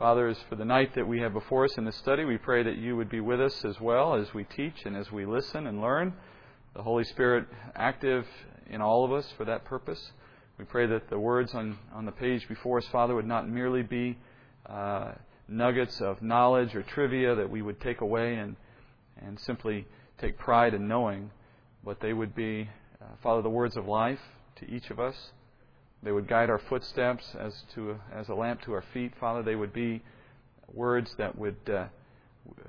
[0.00, 2.62] Father, as for the night that we have before us in this study, we pray
[2.62, 5.66] that you would be with us as well as we teach and as we listen
[5.66, 6.14] and learn.
[6.74, 8.26] The Holy Spirit active
[8.70, 10.12] in all of us for that purpose.
[10.58, 13.82] We pray that the words on, on the page before us, Father, would not merely
[13.82, 14.16] be
[14.64, 15.12] uh,
[15.48, 18.56] nuggets of knowledge or trivia that we would take away and,
[19.20, 19.86] and simply
[20.18, 21.30] take pride in knowing,
[21.84, 22.70] but they would be,
[23.02, 24.20] uh, Father, the words of life
[24.60, 25.32] to each of us.
[26.02, 29.12] They would guide our footsteps as, to, as a lamp to our feet.
[29.20, 30.02] Father, they would be
[30.72, 31.86] words that would uh,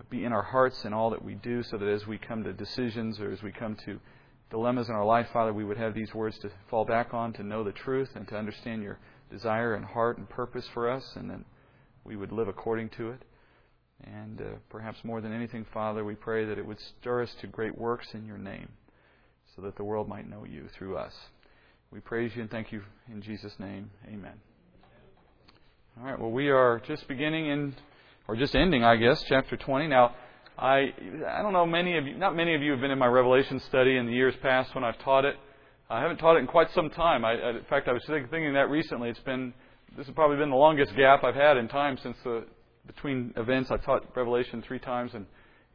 [0.09, 2.51] be in our hearts in all that we do, so that as we come to
[2.51, 3.99] decisions or as we come to
[4.49, 7.43] dilemmas in our life, Father, we would have these words to fall back on, to
[7.43, 8.99] know the truth, and to understand your
[9.29, 11.45] desire and heart and purpose for us, and then
[12.03, 13.21] we would live according to it.
[14.03, 17.47] And uh, perhaps more than anything, Father, we pray that it would stir us to
[17.47, 18.67] great works in your name,
[19.55, 21.13] so that the world might know you through us.
[21.91, 22.81] We praise you and thank you
[23.11, 23.91] in Jesus' name.
[24.07, 24.39] Amen.
[25.99, 27.75] All right, well, we are just beginning in,
[28.29, 29.87] or just ending, I guess, chapter 20.
[29.87, 30.15] Now,
[30.57, 30.93] I
[31.27, 33.59] I don't know many of you not many of you have been in my Revelation
[33.67, 35.35] study in the years past when I've taught it.
[35.89, 37.25] I haven't taught it in quite some time.
[37.25, 39.09] I, in fact, I was thinking that recently.
[39.09, 39.53] It's been
[39.97, 42.45] this has probably been the longest gap I've had in time since the
[42.87, 43.69] between events.
[43.69, 45.25] I've taught Revelation three times, and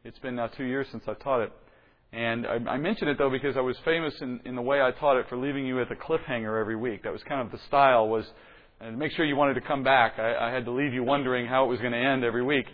[0.03, 1.51] it's been now two years since I've taught it.
[2.13, 4.91] And I, I mention it though because I was famous in, in the way I
[4.91, 7.03] taught it for leaving you at the cliffhanger every week.
[7.03, 8.25] That was kind of the style was,
[8.79, 10.13] and to make sure you wanted to come back.
[10.17, 12.65] I, I had to leave you wondering how it was going to end every week.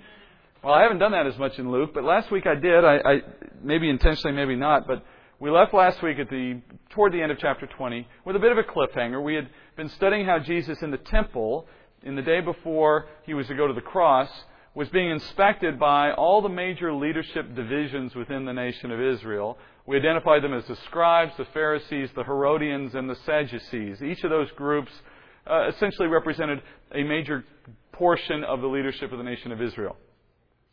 [0.63, 2.85] Well, I haven't done that as much in Luke, but last week I did.
[2.85, 3.21] I, I
[3.61, 5.03] maybe intentionally, maybe not, but
[5.39, 6.61] we left last week at the
[6.91, 9.21] toward the end of chapter 20 with a bit of a cliffhanger.
[9.21, 11.67] We had been studying how Jesus in the temple
[12.03, 14.29] in the day before he was to go to the cross
[14.75, 19.57] was being inspected by all the major leadership divisions within the nation of Israel.
[19.85, 24.01] We identified them as the scribes, the Pharisees, the Herodians, and the Sadducees.
[24.01, 24.91] Each of those groups
[25.45, 26.61] uh, essentially represented
[26.93, 27.43] a major
[27.91, 29.95] portion of the leadership of the nation of Israel.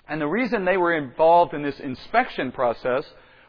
[0.09, 3.05] And the reason they were involved in this inspection process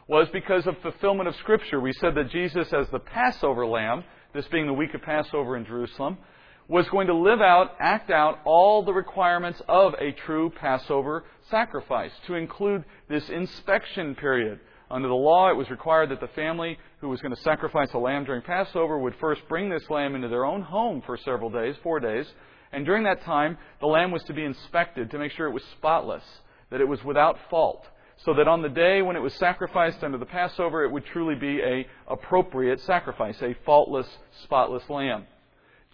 [0.06, 1.80] was because of fulfillment of Scripture.
[1.80, 5.64] We said that Jesus, as the Passover lamb, this being the week of Passover in
[5.64, 6.18] Jerusalem,
[6.68, 12.12] was going to live out, act out all the requirements of a true Passover sacrifice,
[12.26, 14.60] to include this inspection period.
[14.90, 17.98] Under the law, it was required that the family who was going to sacrifice a
[17.98, 21.74] lamb during Passover would first bring this lamb into their own home for several days,
[21.82, 22.26] four days,
[22.72, 25.64] and during that time, the lamb was to be inspected to make sure it was
[25.76, 26.24] spotless
[26.70, 27.86] that it was without fault,
[28.24, 31.34] so that on the day when it was sacrificed under the Passover, it would truly
[31.34, 34.08] be a appropriate sacrifice, a faultless,
[34.42, 35.26] spotless lamb.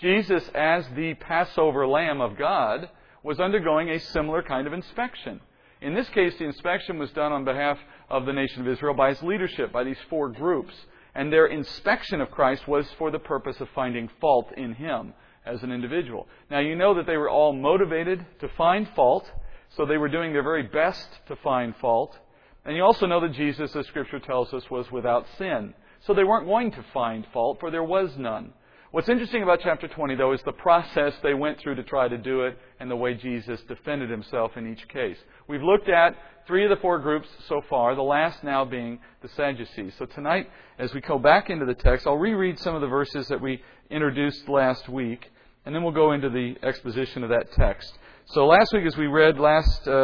[0.00, 2.88] Jesus, as the Passover lamb of God,
[3.22, 5.40] was undergoing a similar kind of inspection.
[5.80, 9.10] In this case, the inspection was done on behalf of the nation of Israel by
[9.10, 10.74] his leadership, by these four groups.
[11.14, 15.14] And their inspection of Christ was for the purpose of finding fault in him
[15.44, 16.28] as an individual.
[16.50, 19.28] Now, you know that they were all motivated to find fault
[19.76, 22.16] so they were doing their very best to find fault.
[22.64, 25.74] And you also know that Jesus, as Scripture tells us, was without sin.
[26.00, 28.52] So they weren't going to find fault, for there was none.
[28.90, 32.16] What's interesting about chapter 20, though, is the process they went through to try to
[32.16, 35.18] do it and the way Jesus defended himself in each case.
[35.46, 36.16] We've looked at
[36.46, 39.92] three of the four groups so far, the last now being the Sadducees.
[39.98, 43.28] So tonight, as we go back into the text, I'll reread some of the verses
[43.28, 45.30] that we introduced last week,
[45.66, 47.92] and then we'll go into the exposition of that text.
[48.28, 49.94] So last week, as we read last uh, uh,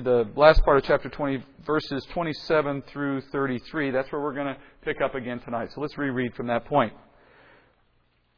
[0.00, 4.56] the last part of chapter 20, verses 27 through 33, that's where we're going to
[4.82, 5.68] pick up again tonight.
[5.72, 6.92] So let's reread from that point.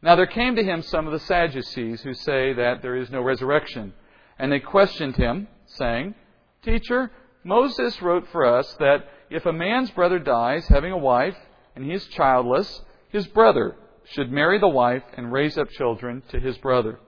[0.03, 3.21] Now there came to him some of the Sadducees who say that there is no
[3.21, 3.93] resurrection,
[4.39, 6.15] and they questioned him, saying,
[6.63, 7.11] "Teacher,
[7.45, 11.37] Moses wrote for us that if a man's brother dies having a wife
[11.77, 16.41] and he is childless, his brother should marry the wife and raise up children to
[16.41, 16.99] his brother."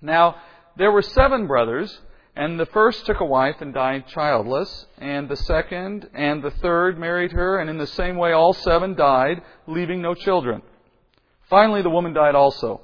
[0.00, 0.36] Now
[0.76, 2.00] there were seven brothers,
[2.34, 6.98] and the first took a wife and died childless, and the second and the third
[6.98, 10.62] married her, and in the same way all seven died, leaving no children.
[11.52, 12.80] Finally, the woman died also.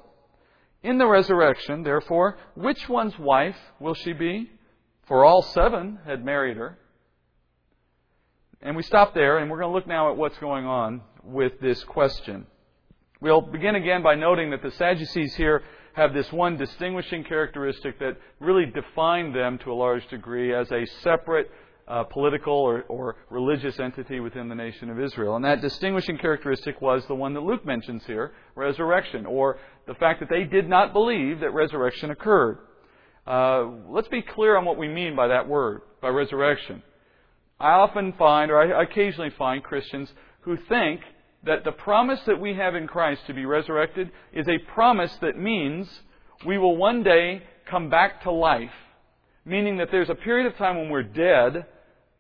[0.83, 4.51] In the resurrection, therefore, which one's wife will she be?
[5.07, 6.79] For all seven had married her.
[8.61, 11.59] And we stop there, and we're going to look now at what's going on with
[11.63, 12.47] this question.
[13.23, 15.63] We'll begin again by noting that the Sadducees here
[15.95, 20.85] have this one distinguishing characteristic that really defined them to a large degree as a
[21.03, 21.51] separate
[21.89, 25.37] uh, political or, or religious entity within the nation of Israel.
[25.37, 30.21] And that distinguishing characteristic was the one that Luke mentions here resurrection, or the fact
[30.21, 32.59] that they did not believe that resurrection occurred.
[33.27, 36.83] Uh, let's be clear on what we mean by that word, by resurrection.
[37.59, 40.13] I often find, or I occasionally find, Christians
[40.43, 41.01] who think
[41.45, 45.39] that the promise that we have in Christ to be resurrected is a promise that
[45.39, 45.89] means
[46.47, 48.71] we will one day come back to life,
[49.45, 51.67] meaning that there's a period of time when we're dead,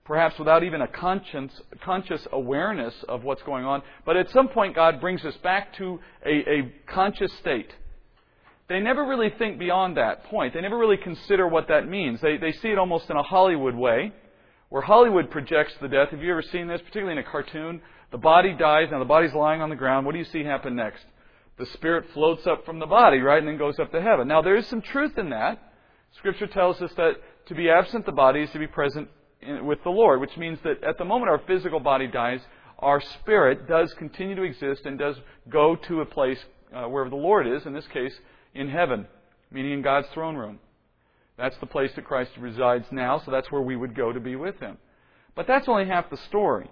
[0.09, 5.03] perhaps without even a conscious awareness of what's going on, but at some point God
[5.03, 7.71] brings us back to a, a conscious state.
[8.71, 10.55] They never really think beyond that point.
[10.55, 12.23] They never really consider what that means.
[12.23, 14.13] They, they see it almost in a Hollywood way,
[14.71, 16.09] where Hollywood projects the death.
[16.09, 17.83] Have you ever seen this, particularly in a cartoon?
[18.11, 20.07] The body dies, now the body's lying on the ground.
[20.07, 21.05] What do you see happen next?
[21.59, 24.27] The spirit floats up from the body, right, and then goes up to heaven.
[24.27, 25.63] Now, there is some truth in that.
[26.17, 27.17] Scripture tells us that
[27.47, 29.09] to be absent the body is to be present
[29.63, 32.41] with the Lord, which means that at the moment our physical body dies,
[32.79, 35.17] our spirit does continue to exist and does
[35.49, 36.39] go to a place
[36.75, 38.15] uh, where the Lord is, in this case,
[38.55, 39.07] in heaven,
[39.51, 40.59] meaning in God's throne room.
[41.37, 44.37] That's the place that Christ resides now, so that's where we would go to be
[44.37, 44.77] with Him.
[45.35, 46.69] But that's only half the story.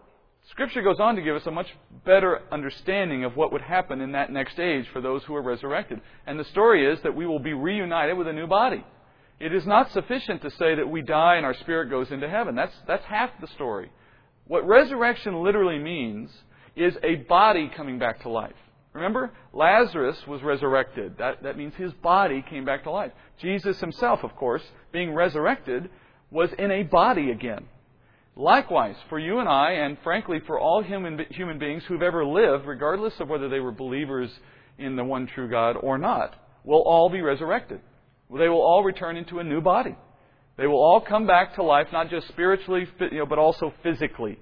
[0.50, 1.68] Scripture goes on to give us a much
[2.04, 6.00] better understanding of what would happen in that next age for those who are resurrected.
[6.26, 8.84] And the story is that we will be reunited with a new body.
[9.38, 12.54] It is not sufficient to say that we die and our spirit goes into heaven.
[12.54, 13.90] That's, that's half the story.
[14.46, 16.30] What resurrection literally means
[16.74, 18.54] is a body coming back to life.
[18.92, 21.18] Remember, Lazarus was resurrected.
[21.18, 23.12] That, that means his body came back to life.
[23.40, 25.90] Jesus himself, of course, being resurrected,
[26.30, 27.66] was in a body again.
[28.36, 32.66] Likewise, for you and I, and frankly for all human, human beings who've ever lived,
[32.66, 34.30] regardless of whether they were believers
[34.78, 36.34] in the one true God or not,
[36.64, 37.80] will all be resurrected.
[38.30, 39.96] They will all return into a new body.
[40.56, 44.38] They will all come back to life, not just spiritually, you know, but also physically.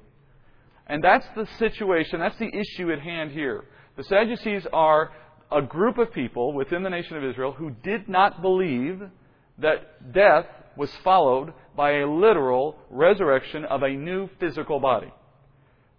[0.86, 3.64] And that's the situation, that's the issue at hand here.
[3.96, 5.12] The Sadducees are
[5.50, 9.00] a group of people within the nation of Israel who did not believe
[9.58, 10.46] that death
[10.76, 15.12] was followed by a literal resurrection of a new physical body.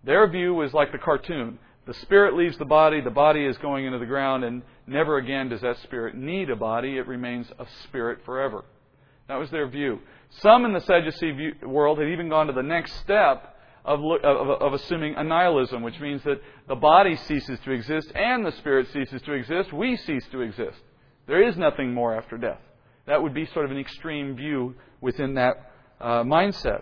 [0.03, 1.57] Their view was like the cartoon.
[1.85, 5.49] The spirit leaves the body, the body is going into the ground, and never again
[5.49, 6.97] does that spirit need a body.
[6.97, 8.65] It remains a spirit forever.
[9.27, 9.99] That was their view.
[10.41, 14.73] Some in the Sadducee world had even gone to the next step of, of, of,
[14.73, 19.33] assuming annihilism, which means that the body ceases to exist and the spirit ceases to
[19.33, 19.71] exist.
[19.71, 20.79] We cease to exist.
[21.27, 22.61] There is nothing more after death.
[23.05, 25.71] That would be sort of an extreme view within that
[26.01, 26.81] uh, mindset.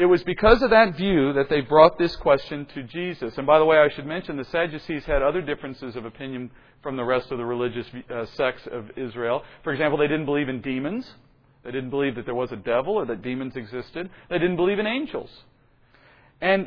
[0.00, 3.36] It was because of that view that they brought this question to Jesus.
[3.36, 6.50] And by the way, I should mention the Sadducees had other differences of opinion
[6.82, 9.42] from the rest of the religious uh, sects of Israel.
[9.62, 11.12] For example, they didn't believe in demons.
[11.64, 14.08] They didn't believe that there was a devil or that demons existed.
[14.30, 15.28] They didn't believe in angels.
[16.40, 16.66] And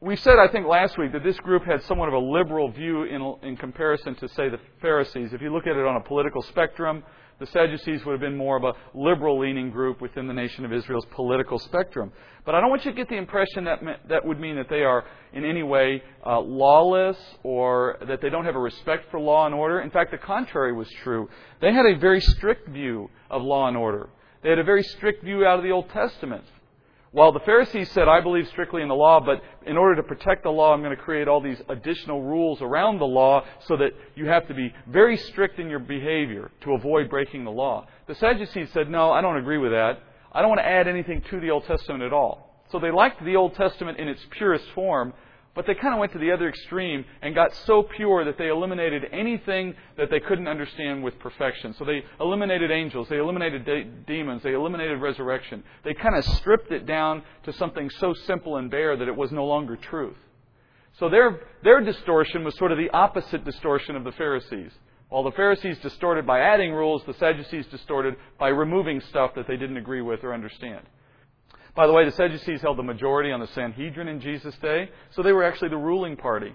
[0.00, 3.02] we said, I think, last week that this group had somewhat of a liberal view
[3.02, 5.32] in, in comparison to, say, the Pharisees.
[5.32, 7.02] If you look at it on a political spectrum,
[7.42, 10.72] the Sadducees would have been more of a liberal leaning group within the nation of
[10.72, 12.12] Israel's political spectrum.
[12.44, 14.84] But I don't want you to get the impression that that would mean that they
[14.84, 19.46] are in any way uh, lawless or that they don't have a respect for law
[19.46, 19.80] and order.
[19.80, 21.28] In fact, the contrary was true.
[21.60, 24.08] They had a very strict view of law and order.
[24.44, 26.44] They had a very strict view out of the Old Testament.
[27.12, 30.44] While the Pharisees said, I believe strictly in the law, but in order to protect
[30.44, 33.90] the law, I'm going to create all these additional rules around the law so that
[34.14, 37.86] you have to be very strict in your behavior to avoid breaking the law.
[38.06, 40.00] The Sadducees said, No, I don't agree with that.
[40.32, 42.64] I don't want to add anything to the Old Testament at all.
[42.70, 45.12] So they liked the Old Testament in its purest form,
[45.54, 48.48] but they kind of went to the other extreme and got so pure that they
[48.48, 51.74] eliminated anything that they couldn't understand with perfection.
[51.78, 55.62] So they eliminated angels, they eliminated de- demons, they eliminated resurrection.
[55.84, 59.30] They kind of stripped it down to something so simple and bare that it was
[59.30, 60.16] no longer truth.
[60.98, 64.70] So their, their distortion was sort of the opposite distortion of the Pharisees.
[65.10, 69.58] While the Pharisees distorted by adding rules, the Sadducees distorted by removing stuff that they
[69.58, 70.86] didn't agree with or understand.
[71.74, 75.22] By the way, the Sadducees held the majority on the Sanhedrin in Jesus' day, so
[75.22, 76.54] they were actually the ruling party.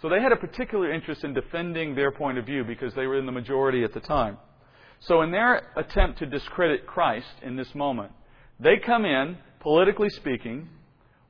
[0.00, 3.18] So they had a particular interest in defending their point of view because they were
[3.18, 4.38] in the majority at the time.
[5.00, 8.12] So in their attempt to discredit Christ in this moment,
[8.60, 10.68] they come in, politically speaking,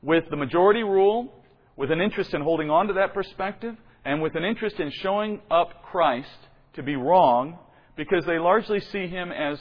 [0.03, 1.33] with the majority rule,
[1.77, 3.75] with an interest in holding on to that perspective,
[4.05, 6.29] and with an interest in showing up Christ
[6.75, 7.59] to be wrong
[7.97, 9.59] because they largely see him as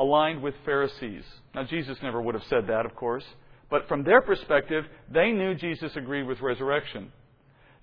[0.00, 1.24] aligned with Pharisees.
[1.54, 3.24] Now, Jesus never would have said that, of course,
[3.68, 7.12] but from their perspective, they knew Jesus agreed with resurrection.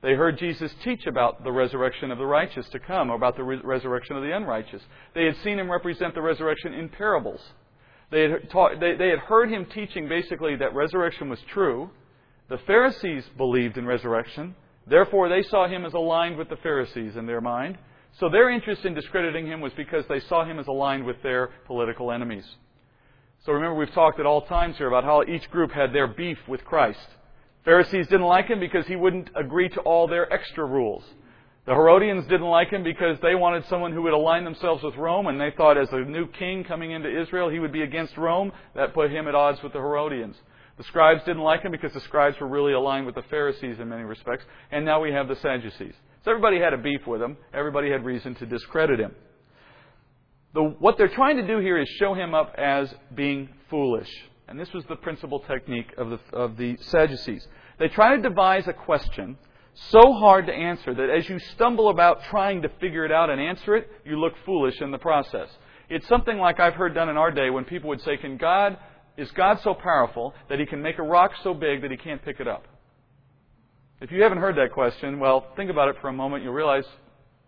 [0.01, 3.61] They heard Jesus teach about the resurrection of the righteous to come, about the re-
[3.63, 4.81] resurrection of the unrighteous.
[5.15, 7.41] They had seen him represent the resurrection in parables.
[8.11, 11.89] They had, taught, they, they had heard him teaching basically that resurrection was true.
[12.49, 14.55] The Pharisees believed in resurrection.
[14.87, 17.77] Therefore, they saw him as aligned with the Pharisees in their mind.
[18.19, 21.51] So their interest in discrediting him was because they saw him as aligned with their
[21.65, 22.45] political enemies.
[23.45, 26.39] So remember, we've talked at all times here about how each group had their beef
[26.47, 26.99] with Christ.
[27.63, 31.03] Pharisees didn't like him because he wouldn't agree to all their extra rules.
[31.65, 35.27] The Herodians didn't like him because they wanted someone who would align themselves with Rome,
[35.27, 38.53] and they thought as a new king coming into Israel, he would be against Rome.
[38.73, 40.37] That put him at odds with the Herodians.
[40.77, 43.89] The scribes didn't like him because the scribes were really aligned with the Pharisees in
[43.89, 45.93] many respects, and now we have the Sadducees.
[46.27, 47.37] So everybody had a beef with him.
[47.53, 49.15] Everybody had reason to discredit him.
[50.53, 54.09] The, what they're trying to do here is show him up as being foolish.
[54.49, 57.47] And this was the principal technique of the, of the Sadducees.
[57.79, 59.37] They try to devise a question
[59.73, 63.39] so hard to answer that as you stumble about trying to figure it out and
[63.39, 65.47] answer it, you look foolish in the process.
[65.89, 68.77] It's something like I've heard done in our day when people would say, Can God,
[69.15, 72.21] is God so powerful that he can make a rock so big that he can't
[72.21, 72.65] pick it up?
[73.99, 76.43] If you haven't heard that question, well, think about it for a moment.
[76.43, 76.85] You'll realize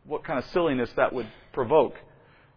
[0.03, 1.93] what kind of silliness that would provoke.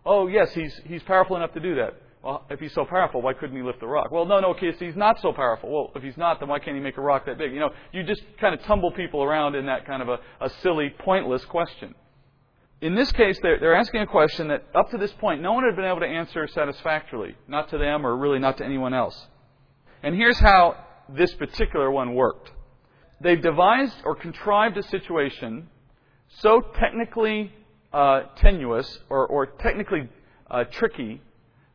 [0.06, 1.94] Oh, yes, he's, he's powerful enough to do that.
[2.22, 4.10] Well, if he's so powerful, why couldn't he lift the rock?
[4.10, 5.70] Well, no, no, because he's not so powerful.
[5.70, 7.52] Well, if he's not, then why can't he make a rock that big?
[7.52, 10.48] You know, you just kind of tumble people around in that kind of a, a
[10.62, 11.94] silly, pointless question.
[12.80, 15.64] In this case, they're, they're asking a question that up to this point, no one
[15.64, 17.36] had been able to answer satisfactorily.
[17.46, 19.26] Not to them or really not to anyone else.
[20.02, 20.76] And here's how
[21.08, 22.50] this particular one worked.
[23.22, 25.68] They've devised or contrived a situation
[26.28, 27.52] so technically
[27.92, 30.08] uh, tenuous or, or technically
[30.50, 31.20] uh, tricky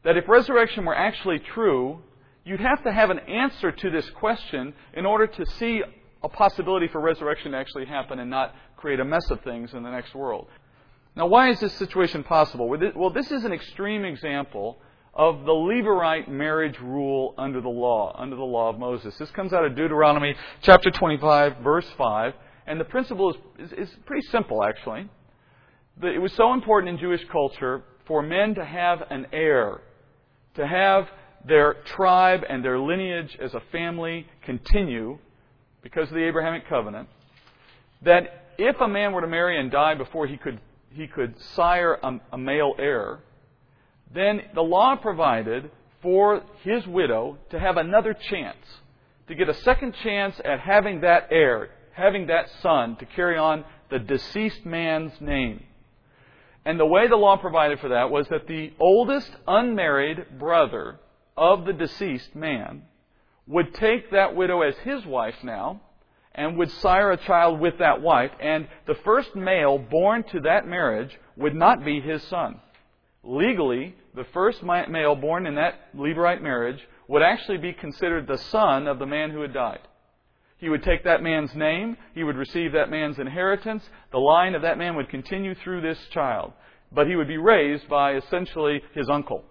[0.03, 1.99] that if resurrection were actually true,
[2.43, 5.81] you'd have to have an answer to this question in order to see
[6.23, 9.83] a possibility for resurrection to actually happen and not create a mess of things in
[9.83, 10.47] the next world.
[11.15, 12.67] Now, why is this situation possible?
[12.95, 14.79] Well, this is an extreme example
[15.17, 19.15] of the Levirate marriage rule under the law, under the law of Moses.
[19.17, 22.33] This comes out of Deuteronomy chapter 25, verse 5,
[22.67, 25.09] and the principle is, is, is pretty simple, actually.
[26.03, 29.81] It was so important in Jewish culture for men to have an heir
[30.57, 31.07] to have
[31.45, 35.17] their tribe and their lineage as a family continue
[35.81, 37.07] because of the Abrahamic covenant,
[38.01, 40.59] that if a man were to marry and die before he could,
[40.91, 43.19] he could sire a, a male heir,
[44.13, 45.69] then the law provided
[46.01, 48.57] for his widow to have another chance,
[49.27, 53.65] to get a second chance at having that heir, having that son to carry on
[53.89, 55.63] the deceased man's name.
[56.65, 60.99] And the way the law provided for that was that the oldest unmarried brother
[61.35, 62.83] of the deceased man
[63.47, 65.81] would take that widow as his wife now
[66.35, 70.67] and would sire a child with that wife, and the first male born to that
[70.67, 72.59] marriage would not be his son.
[73.23, 78.87] Legally, the first male born in that Levirate marriage would actually be considered the son
[78.87, 79.79] of the man who had died.
[80.57, 81.97] He would take that man's name.
[82.15, 83.87] He would receive that man's inheritance.
[84.11, 86.53] The line of that man would continue through this child.
[86.91, 89.43] But he would be raised by essentially his uncle.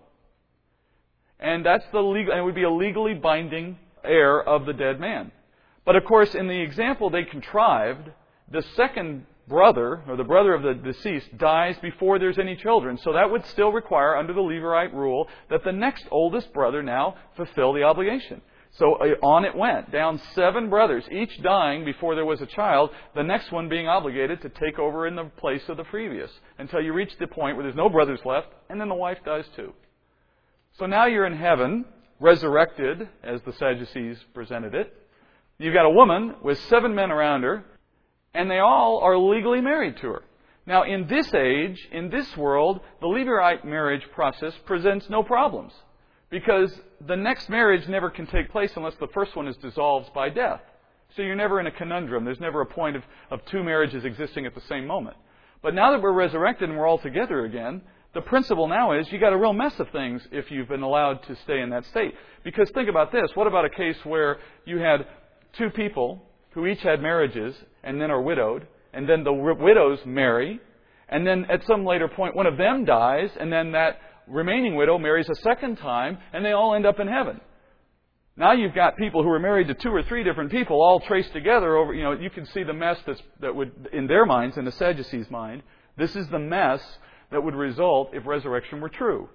[1.38, 4.98] And that's the legal, and it would be a legally binding heir of the dead
[4.98, 5.30] man.
[5.84, 8.10] But of course, in the example they contrived,
[8.50, 12.98] the second brother, or the brother of the deceased, dies before there's any children.
[12.98, 17.14] So that would still require, under the Levirate rule, that the next oldest brother now
[17.36, 18.40] fulfill the obligation.
[18.72, 22.90] So uh, on it went, down seven brothers, each dying before there was a child,
[23.14, 26.82] the next one being obligated to take over in the place of the previous, until
[26.82, 29.72] you reach the point where there's no brothers left, and then the wife dies too.
[30.78, 31.86] So now you're in heaven,
[32.20, 34.92] resurrected, as the Sadducees presented it.
[35.58, 37.64] You've got a woman with seven men around her,
[38.36, 40.22] and they all are legally married to her.
[40.66, 45.72] Now, in this age, in this world, the Levirate marriage process presents no problems.
[46.28, 46.76] Because
[47.06, 50.60] the next marriage never can take place unless the first one is dissolved by death.
[51.14, 52.24] So you're never in a conundrum.
[52.24, 55.16] There's never a point of, of two marriages existing at the same moment.
[55.62, 57.80] But now that we're resurrected and we're all together again,
[58.12, 61.22] the principle now is you got a real mess of things if you've been allowed
[61.24, 62.14] to stay in that state.
[62.42, 63.30] Because think about this.
[63.34, 65.06] What about a case where you had
[65.56, 66.22] two people
[66.56, 70.58] who each had marriages and then are widowed, and then the widows marry,
[71.06, 74.98] and then at some later point one of them dies, and then that remaining widow
[74.98, 77.40] marries a second time, and they all end up in heaven.
[78.38, 81.34] Now you've got people who are married to two or three different people, all traced
[81.34, 84.56] together over, you know, you can see the mess that's, that would, in their minds,
[84.56, 85.62] in the Sadducees' mind,
[85.98, 86.80] this is the mess
[87.30, 89.28] that would result if resurrection were true.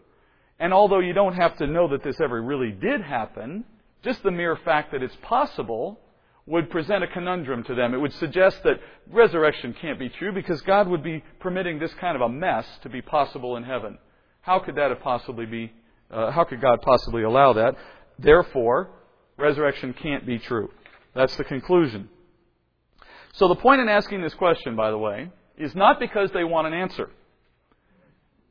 [0.60, 3.64] And although you don't have to know that this ever really did happen,
[4.04, 6.00] just the mere fact that it's possible
[6.46, 7.94] would present a conundrum to them.
[7.94, 8.80] It would suggest that
[9.12, 12.90] resurrection can't be true because God would be permitting this kind of a mess to
[12.90, 13.98] be possible in heaven.
[14.42, 15.72] How could that have possibly be?
[16.10, 17.76] Uh, how could God possibly allow that?
[18.18, 18.90] Therefore,
[19.38, 20.72] resurrection can't be true.
[21.14, 22.10] That's the conclusion.
[23.34, 26.68] So the point in asking this question, by the way, is not because they want
[26.68, 27.10] an answer.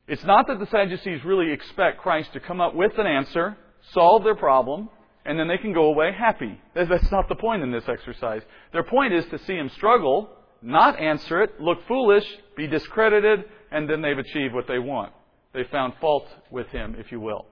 [0.07, 3.57] It's not that the Sadducees really expect Christ to come up with an answer,
[3.93, 4.89] solve their problem,
[5.25, 6.61] and then they can go away happy.
[6.75, 8.43] That's not the point in this exercise.
[8.73, 10.31] Their point is to see him struggle
[10.63, 12.25] not answer it, look foolish,
[12.57, 15.13] be discredited, and then they've achieved what they want.
[15.53, 17.47] They found fault with him, if you will.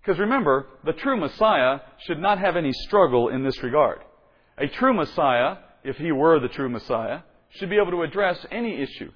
[0.00, 4.00] Because remember, the true Messiah should not have any struggle in this regard.
[4.58, 8.82] A true Messiah, if he were the true Messiah, should be able to address any
[8.82, 9.10] issue.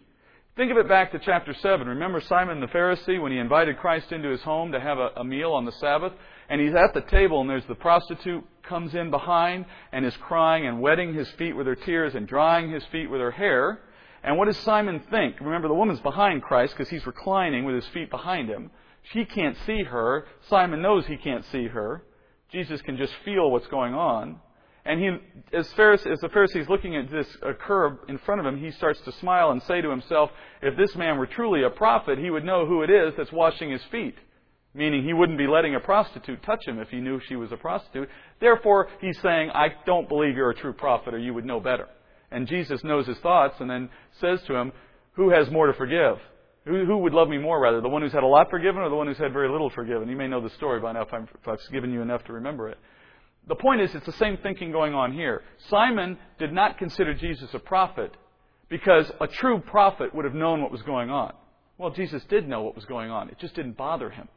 [0.56, 1.86] Think of it back to chapter 7.
[1.86, 5.24] Remember Simon the Pharisee when he invited Christ into his home to have a, a
[5.24, 6.12] meal on the Sabbath?
[6.48, 10.66] And he's at the table and there's the prostitute comes in behind and is crying
[10.66, 13.80] and wetting his feet with her tears and drying his feet with her hair.
[14.22, 15.40] And what does Simon think?
[15.40, 18.70] Remember, the woman's behind Christ because he's reclining with his feet behind him.
[19.12, 20.26] She can't see her.
[20.48, 22.02] Simon knows he can't see her.
[22.50, 24.40] Jesus can just feel what's going on.
[24.84, 25.08] And he,
[25.56, 29.00] as, as the Pharisee's looking at this uh, occur in front of him, he starts
[29.00, 30.30] to smile and say to himself,
[30.62, 33.70] if this man were truly a prophet, he would know who it is that's washing
[33.70, 34.14] his feet.
[34.76, 37.56] Meaning he wouldn't be letting a prostitute touch him if he knew she was a
[37.56, 38.10] prostitute.
[38.40, 41.88] Therefore, he's saying, I don't believe you're a true prophet or you would know better.
[42.30, 43.88] And Jesus knows his thoughts and then
[44.20, 44.72] says to him,
[45.12, 46.18] Who has more to forgive?
[46.66, 47.80] Who, would love me more, rather?
[47.80, 50.08] The one who's had a lot forgiven or the one who's had very little forgiven?
[50.08, 52.32] You may know the story by now if, i if I've given you enough to
[52.32, 52.76] remember it.
[53.46, 55.42] The point is, it's the same thinking going on here.
[55.70, 58.16] Simon did not consider Jesus a prophet
[58.68, 61.32] because a true prophet would have known what was going on.
[61.78, 63.28] Well, Jesus did know what was going on.
[63.28, 64.28] It just didn't bother him.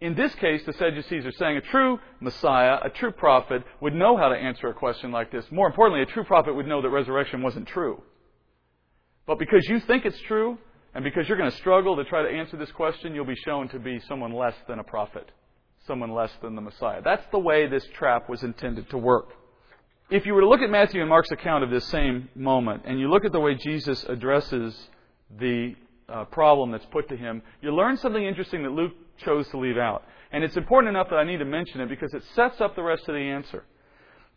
[0.00, 4.16] In this case, the Sadducees are saying a true Messiah, a true prophet, would know
[4.16, 5.44] how to answer a question like this.
[5.50, 8.02] More importantly, a true prophet would know that resurrection wasn't true.
[9.26, 10.58] But because you think it's true,
[10.94, 13.68] and because you're going to struggle to try to answer this question, you'll be shown
[13.70, 15.30] to be someone less than a prophet,
[15.86, 17.00] someone less than the Messiah.
[17.02, 19.30] That's the way this trap was intended to work.
[20.10, 23.00] If you were to look at Matthew and Mark's account of this same moment, and
[23.00, 24.78] you look at the way Jesus addresses
[25.38, 25.74] the
[26.08, 29.78] uh, problem that's put to him, you learn something interesting that Luke chose to leave
[29.78, 30.02] out.
[30.32, 32.82] And it's important enough that I need to mention it because it sets up the
[32.82, 33.64] rest of the answer.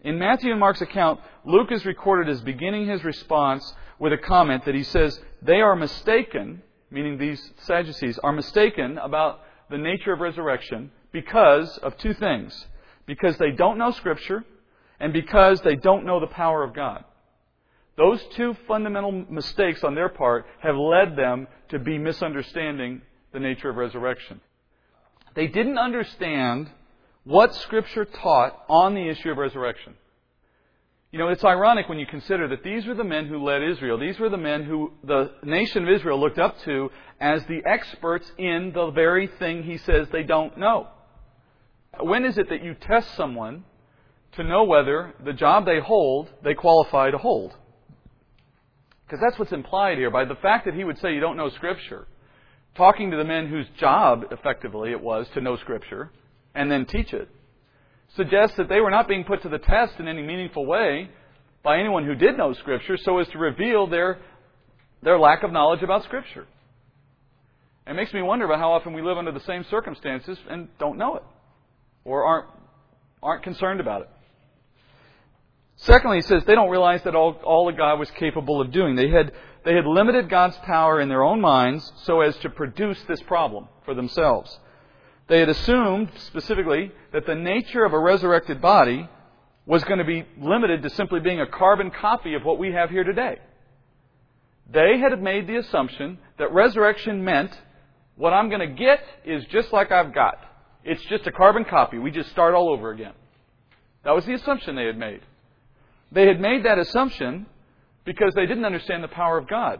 [0.01, 4.65] In Matthew and Mark's account, Luke is recorded as beginning his response with a comment
[4.65, 10.19] that he says, They are mistaken, meaning these Sadducees, are mistaken about the nature of
[10.19, 12.65] resurrection because of two things.
[13.05, 14.45] Because they don't know Scripture
[15.00, 17.03] and because they don't know the power of God.
[17.97, 23.01] Those two fundamental mistakes on their part have led them to be misunderstanding
[23.34, 24.39] the nature of resurrection.
[25.35, 26.69] They didn't understand
[27.23, 29.95] what Scripture taught on the issue of resurrection.
[31.11, 33.97] You know, it's ironic when you consider that these were the men who led Israel.
[33.97, 38.31] These were the men who the nation of Israel looked up to as the experts
[38.37, 40.87] in the very thing he says they don't know.
[41.99, 43.63] When is it that you test someone
[44.33, 47.55] to know whether the job they hold, they qualify to hold?
[49.05, 51.49] Because that's what's implied here by the fact that he would say you don't know
[51.49, 52.07] Scripture,
[52.75, 56.12] talking to the men whose job, effectively, it was to know Scripture
[56.55, 57.29] and then teach it,
[58.15, 61.10] suggests that they were not being put to the test in any meaningful way
[61.63, 64.19] by anyone who did know Scripture so as to reveal their,
[65.03, 66.47] their lack of knowledge about Scripture.
[67.86, 70.97] It makes me wonder about how often we live under the same circumstances and don't
[70.97, 71.23] know it
[72.05, 72.47] or aren't,
[73.21, 74.10] aren't concerned about it.
[75.77, 78.95] Secondly, he says they don't realize that all, all that God was capable of doing.
[78.95, 79.32] They had,
[79.69, 83.67] they had limited God's power in their own minds so as to produce this problem
[83.86, 84.60] for themselves.
[85.27, 89.08] They had assumed, specifically, that the nature of a resurrected body
[89.67, 92.89] was going to be limited to simply being a carbon copy of what we have
[92.89, 93.38] here today.
[94.73, 97.55] They had made the assumption that resurrection meant
[98.15, 100.39] what I'm going to get is just like I've got.
[100.84, 101.99] It's just a carbon copy.
[101.99, 103.13] We just start all over again.
[104.03, 105.21] That was the assumption they had made.
[106.12, 107.45] They had made that assumption
[108.10, 109.80] because they didn't understand the power of God.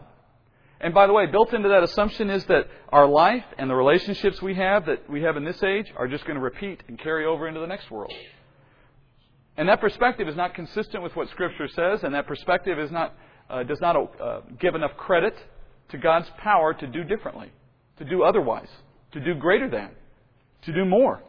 [0.80, 4.40] And by the way, built into that assumption is that our life and the relationships
[4.40, 7.26] we have that we have in this age are just going to repeat and carry
[7.26, 8.12] over into the next world.
[9.56, 13.16] And that perspective is not consistent with what Scripture says, and that perspective is not,
[13.50, 15.34] uh, does not uh, give enough credit
[15.88, 17.50] to God's power to do differently,
[17.98, 18.70] to do otherwise,
[19.10, 19.90] to do greater than,
[20.62, 21.20] to do more.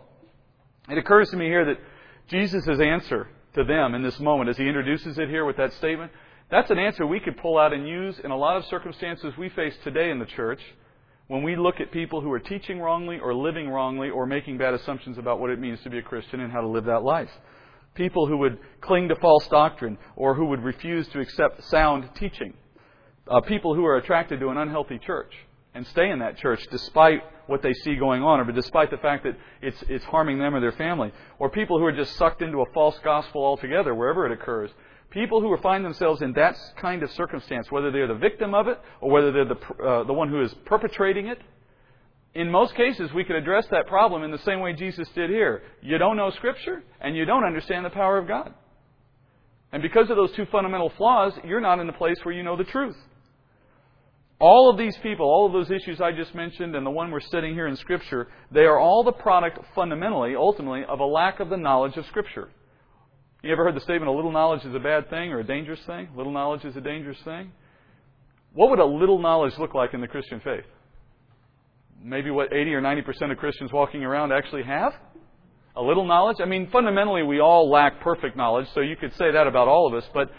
[0.87, 1.79] It occurs to me here that
[2.27, 6.11] Jesus' answer to them in this moment as he introduces it here with that statement,
[6.51, 9.49] that's an answer we could pull out and use in a lot of circumstances we
[9.49, 10.59] face today in the church
[11.27, 14.73] when we look at people who are teaching wrongly or living wrongly or making bad
[14.73, 17.29] assumptions about what it means to be a Christian and how to live that life.
[17.95, 22.53] People who would cling to false doctrine or who would refuse to accept sound teaching.
[23.29, 25.33] Uh, people who are attracted to an unhealthy church
[25.73, 29.23] and stay in that church despite what they see going on, or despite the fact
[29.23, 31.11] that it's, it's harming them or their family.
[31.39, 34.69] Or people who are just sucked into a false gospel altogether, wherever it occurs.
[35.11, 38.79] People who find themselves in that kind of circumstance, whether they're the victim of it
[39.01, 41.37] or whether they're the, uh, the one who is perpetrating it,
[42.33, 45.63] in most cases, we could address that problem in the same way Jesus did here.
[45.81, 48.53] You don't know Scripture, and you don't understand the power of God.
[49.73, 52.55] And because of those two fundamental flaws, you're not in the place where you know
[52.55, 52.95] the truth.
[54.39, 57.19] All of these people, all of those issues I just mentioned, and the one we're
[57.19, 61.49] studying here in Scripture, they are all the product, fundamentally, ultimately, of a lack of
[61.49, 62.49] the knowledge of Scripture.
[63.43, 65.79] You ever heard the statement, a little knowledge is a bad thing or a dangerous
[65.87, 66.09] thing?
[66.15, 67.51] Little knowledge is a dangerous thing?
[68.53, 70.65] What would a little knowledge look like in the Christian faith?
[72.03, 74.93] Maybe what 80 or 90% of Christians walking around actually have?
[75.75, 76.37] A little knowledge?
[76.39, 79.87] I mean, fundamentally, we all lack perfect knowledge, so you could say that about all
[79.87, 80.29] of us, but,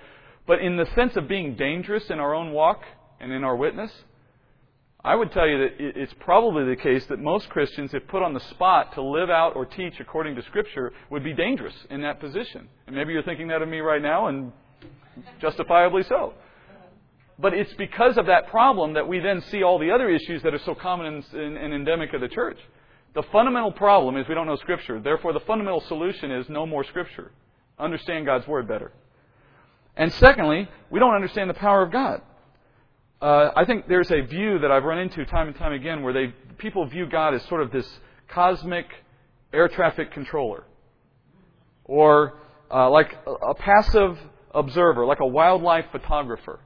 [0.46, 2.82] but in the sense of being dangerous in our own walk
[3.18, 3.90] and in our witness,
[5.04, 8.34] I would tell you that it's probably the case that most Christians, if put on
[8.34, 12.20] the spot to live out or teach according to Scripture, would be dangerous in that
[12.20, 12.68] position.
[12.86, 14.52] And maybe you're thinking that of me right now, and
[15.40, 16.34] justifiably so.
[17.36, 20.54] But it's because of that problem that we then see all the other issues that
[20.54, 22.58] are so common and, endemic of the church.
[23.14, 25.00] The fundamental problem is we don't know Scripture.
[25.00, 27.32] Therefore, the fundamental solution is know more Scripture.
[27.76, 28.92] Understand God's Word better.
[29.96, 32.22] And secondly, we don't understand the power of God.
[33.22, 36.12] Uh, I think there's a view that I've run into time and time again where
[36.12, 37.86] they people view God as sort of this
[38.28, 38.86] cosmic
[39.52, 40.64] air traffic controller,
[41.84, 44.18] or uh, like a passive
[44.52, 46.58] observer, like a wildlife photographer.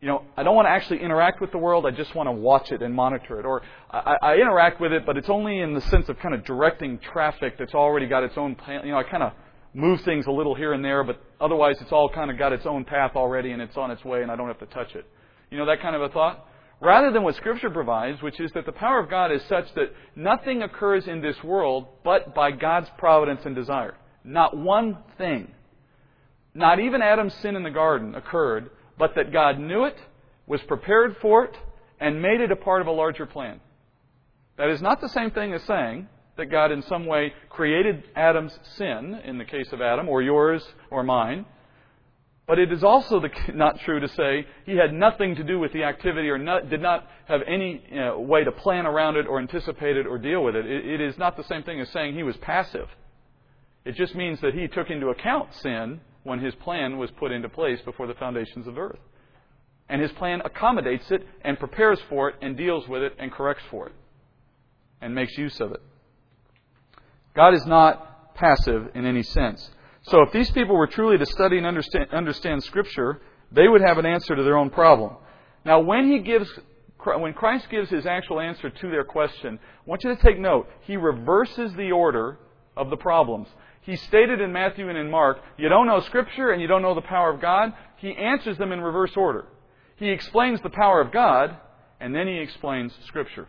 [0.00, 1.86] You know, I don't want to actually interact with the world.
[1.86, 3.46] I just want to watch it and monitor it.
[3.46, 6.44] Or I, I interact with it, but it's only in the sense of kind of
[6.44, 8.84] directing traffic that's already got its own plan.
[8.84, 9.32] You know, I kind of
[9.72, 12.66] move things a little here and there, but otherwise it's all kind of got its
[12.66, 15.06] own path already and it's on its way and I don't have to touch it.
[15.50, 16.46] You know that kind of a thought?
[16.80, 19.94] Rather than what Scripture provides, which is that the power of God is such that
[20.14, 23.96] nothing occurs in this world but by God's providence and desire.
[24.24, 25.52] Not one thing.
[26.54, 29.96] Not even Adam's sin in the garden occurred, but that God knew it,
[30.46, 31.56] was prepared for it,
[31.98, 33.60] and made it a part of a larger plan.
[34.58, 38.58] That is not the same thing as saying that God in some way created Adam's
[38.76, 41.46] sin, in the case of Adam, or yours or mine,
[42.46, 45.72] but it is also the, not true to say he had nothing to do with
[45.72, 49.26] the activity or not, did not have any you know, way to plan around it
[49.26, 50.66] or anticipate it or deal with it.
[50.66, 50.86] it.
[50.86, 52.88] It is not the same thing as saying he was passive.
[53.84, 57.48] It just means that he took into account sin when his plan was put into
[57.48, 58.98] place before the foundations of earth.
[59.88, 63.62] And his plan accommodates it and prepares for it and deals with it and corrects
[63.70, 63.94] for it
[65.00, 65.82] and makes use of it.
[67.34, 69.70] God is not passive in any sense.
[70.08, 73.98] So if these people were truly to study and understand, understand Scripture, they would have
[73.98, 75.16] an answer to their own problem.
[75.64, 76.48] Now, when he gives,
[77.04, 80.68] when Christ gives his actual answer to their question, I want you to take note.
[80.82, 82.38] He reverses the order
[82.76, 83.48] of the problems.
[83.82, 86.94] He stated in Matthew and in Mark, you don't know Scripture and you don't know
[86.94, 87.72] the power of God.
[87.96, 89.46] He answers them in reverse order.
[89.96, 91.56] He explains the power of God,
[92.00, 93.48] and then he explains Scripture.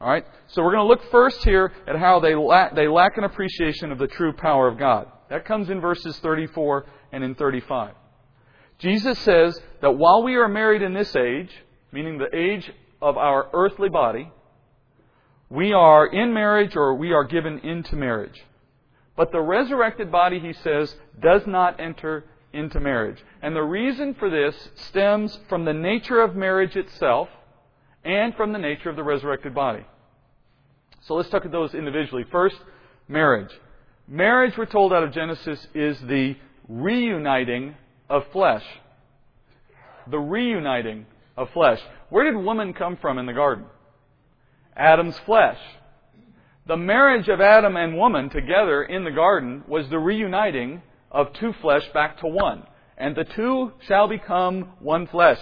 [0.00, 0.26] All right?
[0.48, 2.34] So we're going to look first here at how they
[2.74, 5.08] they lack an appreciation of the true power of God.
[5.30, 7.94] That comes in verses 34 and in 35.
[8.78, 11.50] Jesus says that while we are married in this age,
[11.92, 14.30] meaning the age of our earthly body,
[15.48, 18.44] we are in marriage or we are given into marriage.
[19.16, 23.18] But the resurrected body, he says, does not enter into marriage.
[23.42, 27.28] And the reason for this stems from the nature of marriage itself
[28.04, 29.84] and from the nature of the resurrected body.
[31.02, 32.24] So let's look at those individually.
[32.30, 32.56] First,
[33.08, 33.52] marriage.
[34.06, 36.36] Marriage, we're told out of Genesis, is the
[36.68, 37.74] reuniting
[38.10, 38.64] of flesh.
[40.10, 41.06] The reuniting
[41.38, 41.80] of flesh.
[42.10, 43.64] Where did woman come from in the garden?
[44.76, 45.58] Adam's flesh.
[46.66, 51.54] The marriage of Adam and woman together in the garden was the reuniting of two
[51.62, 52.64] flesh back to one.
[52.98, 55.40] And the two shall become one flesh.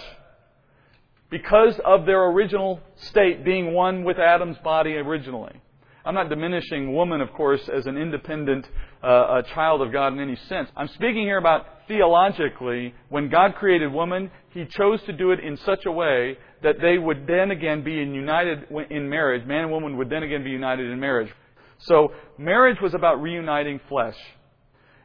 [1.29, 5.59] Because of their original state being one with Adam's body originally.
[6.05, 8.67] I'm not diminishing woman, of course, as an independent
[9.01, 10.69] uh, child of God in any sense.
[10.75, 15.55] I'm speaking here about theologically, when God created woman, He chose to do it in
[15.57, 19.45] such a way that they would then again be united in marriage.
[19.45, 21.31] Man and woman would then again be united in marriage.
[21.79, 24.17] So, marriage was about reuniting flesh.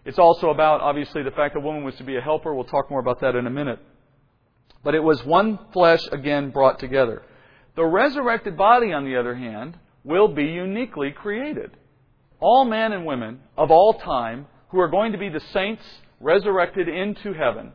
[0.05, 2.55] It's also about, obviously, the fact that woman was to be a helper.
[2.55, 3.79] We'll talk more about that in a minute.
[4.83, 7.23] But it was one flesh again brought together.
[7.77, 9.77] The resurrected body, on the other hand,
[10.09, 11.71] will be uniquely created.
[12.41, 15.83] All men and women of all time who are going to be the saints
[16.19, 17.73] resurrected into heaven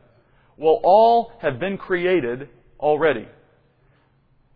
[0.56, 2.48] will all have been created
[2.80, 3.28] already.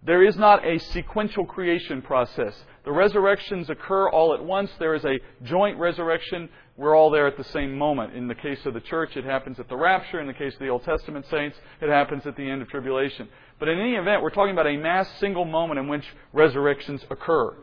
[0.02, 2.54] There is not a sequential creation process.
[2.84, 4.70] The resurrections occur all at once.
[4.78, 6.48] There is a joint resurrection.
[6.76, 8.14] We're all there at the same moment.
[8.14, 10.20] In the case of the church, it happens at the rapture.
[10.20, 13.28] In the case of the Old Testament saints, it happens at the end of tribulation.
[13.58, 17.56] But in any event, we're talking about a mass single moment in which resurrections occur.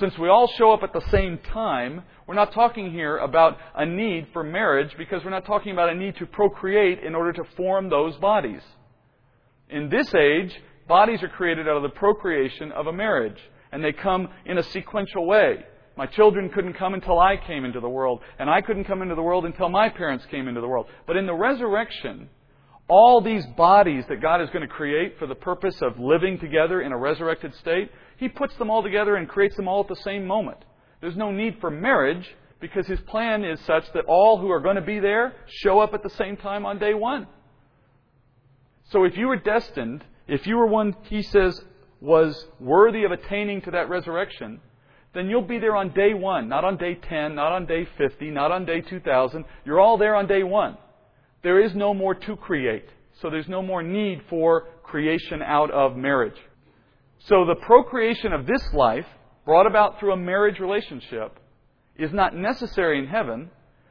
[0.00, 3.84] Since we all show up at the same time, we're not talking here about a
[3.84, 7.44] need for marriage because we're not talking about a need to procreate in order to
[7.54, 8.62] form those bodies.
[9.68, 10.58] In this age,
[10.88, 13.38] bodies are created out of the procreation of a marriage,
[13.72, 15.66] and they come in a sequential way.
[15.98, 19.14] My children couldn't come until I came into the world, and I couldn't come into
[19.14, 20.86] the world until my parents came into the world.
[21.06, 22.30] But in the resurrection,
[22.88, 26.80] all these bodies that God is going to create for the purpose of living together
[26.80, 29.96] in a resurrected state, He puts them all together and creates them all at the
[29.96, 30.58] same moment.
[31.00, 34.76] There's no need for marriage because His plan is such that all who are going
[34.76, 37.26] to be there show up at the same time on day one.
[38.90, 41.64] So if you were destined, if you were one, He says,
[41.98, 44.60] was worthy of attaining to that resurrection,
[45.14, 48.30] then you'll be there on day one, not on day 10, not on day 50,
[48.30, 49.46] not on day 2000.
[49.64, 50.76] You're all there on day one.
[51.42, 52.84] There is no more to create.
[53.22, 56.36] So there's no more need for creation out of marriage.
[57.20, 59.06] So the procreation of this life,
[59.44, 61.38] brought about through a marriage relationship,
[61.96, 63.50] is not necessary in heaven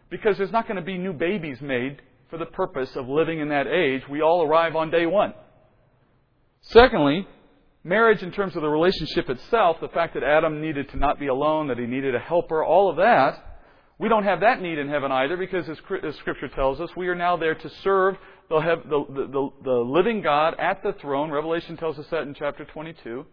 [0.10, 3.50] because there's not going to be new babies made for the purpose of living in
[3.50, 4.02] that age.
[4.10, 5.34] We all arrive on day one.
[6.62, 7.28] Secondly,
[7.84, 11.28] marriage in terms of the relationship itself, the fact that Adam needed to not be
[11.28, 13.46] alone, that he needed a helper, all of that,
[14.00, 17.16] we don't have that need in heaven either because, as, Scripture tells us, we are
[17.16, 18.16] now there to serve
[18.50, 21.32] the, the, the, the living God at the throne.
[21.32, 23.26] Revelation tells us that in chapter 22.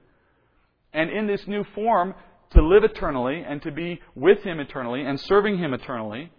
[0.93, 2.15] And in this new form,
[2.51, 6.31] to live eternally and to be with Him eternally and serving Him eternally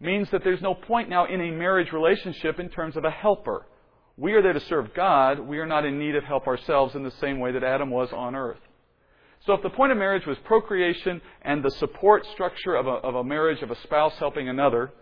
[0.00, 3.66] means that there's no point now in a marriage relationship in terms of a helper.
[4.16, 5.40] We are there to serve God.
[5.40, 8.08] We are not in need of help ourselves in the same way that Adam was
[8.12, 8.58] on earth.
[9.46, 13.14] So if the point of marriage was procreation and the support structure of a, of
[13.14, 14.92] a marriage of a spouse helping another,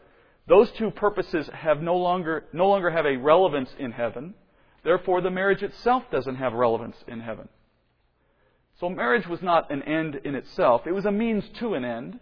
[0.46, 4.34] those two purposes have no longer, no longer have a relevance in heaven.
[4.82, 7.48] Therefore, the marriage itself doesn't have relevance in heaven.
[8.80, 10.82] So marriage was not an end in itself.
[10.86, 12.18] It was a means to an end.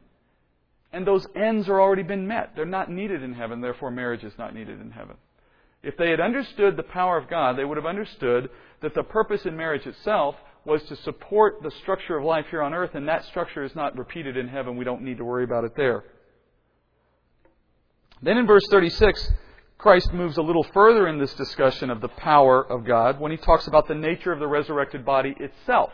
[0.92, 2.52] And those ends are already been met.
[2.54, 5.16] They're not needed in heaven, therefore marriage is not needed in heaven.
[5.82, 8.50] If they had understood the power of God, they would have understood
[8.82, 12.74] that the purpose in marriage itself was to support the structure of life here on
[12.74, 14.76] earth, and that structure is not repeated in heaven.
[14.76, 16.04] We don't need to worry about it there.
[18.22, 19.32] Then in verse 36,
[19.78, 23.36] Christ moves a little further in this discussion of the power of God when he
[23.36, 25.90] talks about the nature of the resurrected body itself.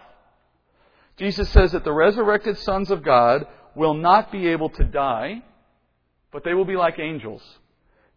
[1.17, 5.43] Jesus says that the resurrected sons of God will not be able to die,
[6.31, 7.43] but they will be like angels.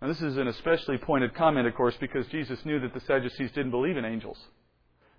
[0.02, 3.52] Now, this is an especially pointed comment, of course, because Jesus knew that the Sadducees
[3.52, 4.38] didn't believe in angels.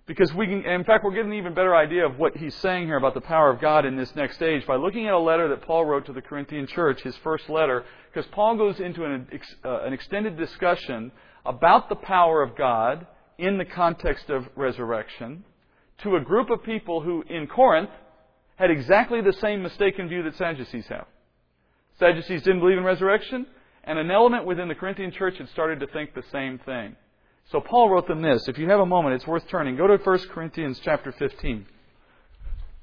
[0.05, 2.87] Because we can, in fact, we're getting an even better idea of what he's saying
[2.87, 5.47] here about the power of God in this next age by looking at a letter
[5.49, 9.27] that Paul wrote to the Corinthian church, his first letter, because Paul goes into an,
[9.63, 11.11] uh, an extended discussion
[11.45, 15.45] about the power of God in the context of resurrection
[15.99, 17.89] to a group of people who, in Corinth,
[18.57, 21.05] had exactly the same mistaken view that Sadducees have.
[21.97, 23.45] Sadducees didn't believe in resurrection,
[23.85, 26.95] and an element within the Corinthian church had started to think the same thing.
[27.51, 28.47] So Paul wrote them this.
[28.47, 29.75] If you have a moment, it's worth turning.
[29.75, 31.65] Go to 1 Corinthians chapter 15.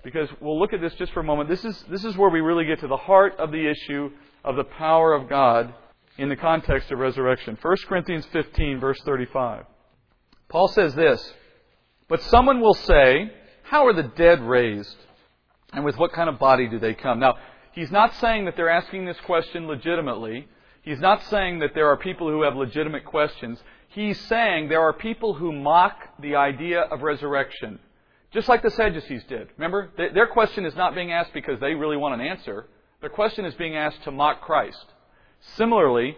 [0.03, 1.49] Because we'll look at this just for a moment.
[1.49, 4.11] This is, this is where we really get to the heart of the issue
[4.45, 5.75] of the power of God
[6.17, 7.59] in the context of resurrection.
[7.61, 9.65] 1 Corinthians 15, verse 35.
[10.49, 11.33] Paul says this
[12.09, 14.97] But someone will say, How are the dead raised?
[15.73, 17.21] And with what kind of body do they come?
[17.21, 17.37] Now,
[17.73, 20.49] he's not saying that they're asking this question legitimately.
[20.83, 24.93] He's not saying that there are people who have legitimate questions he's saying there are
[24.93, 27.79] people who mock the idea of resurrection,
[28.33, 29.49] just like the Sadducees did.
[29.57, 32.67] Remember, their question is not being asked because they really want an answer.
[33.01, 34.85] Their question is being asked to mock Christ.
[35.57, 36.17] Similarly,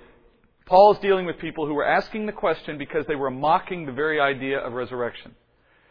[0.67, 3.93] Paul is dealing with people who were asking the question because they were mocking the
[3.93, 5.35] very idea of resurrection.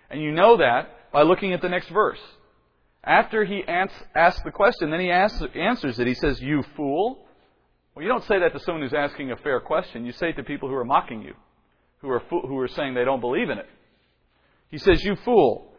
[0.09, 2.19] And you know that by looking at the next verse.
[3.03, 6.07] After he asks the question, then he answers it.
[6.07, 7.25] He says, You fool.
[7.95, 10.05] Well, you don't say that to someone who's asking a fair question.
[10.05, 11.33] You say it to people who are mocking you
[12.01, 13.67] who are, who are saying they don't believe in it.
[14.69, 15.73] He says, You fool,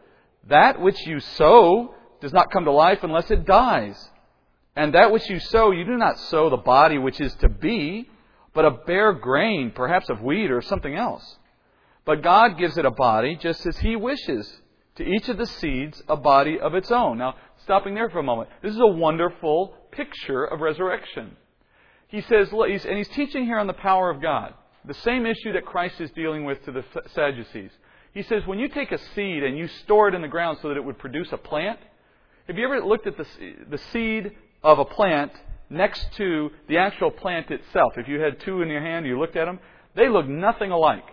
[0.47, 4.09] that which you sow does not come to life unless it dies.
[4.75, 8.09] And that which you sow, you do not sow the body which is to be,
[8.53, 11.37] but a bare grain, perhaps of wheat or something else.
[12.05, 14.61] But God gives it a body just as He wishes.
[14.97, 17.17] To each of the seeds, a body of its own.
[17.17, 18.49] Now, stopping there for a moment.
[18.61, 21.35] This is a wonderful picture of resurrection.
[22.09, 24.53] He says, and he's teaching here on the power of God.
[24.85, 27.71] The same issue that Christ is dealing with to the Sadducees.
[28.13, 30.67] He says, when you take a seed and you store it in the ground so
[30.67, 31.79] that it would produce a plant,
[32.47, 33.25] have you ever looked at the,
[33.69, 35.31] the seed of a plant
[35.69, 37.93] next to the actual plant itself?
[37.97, 39.59] If you had two in your hand, you looked at them,
[39.95, 41.05] they look nothing alike.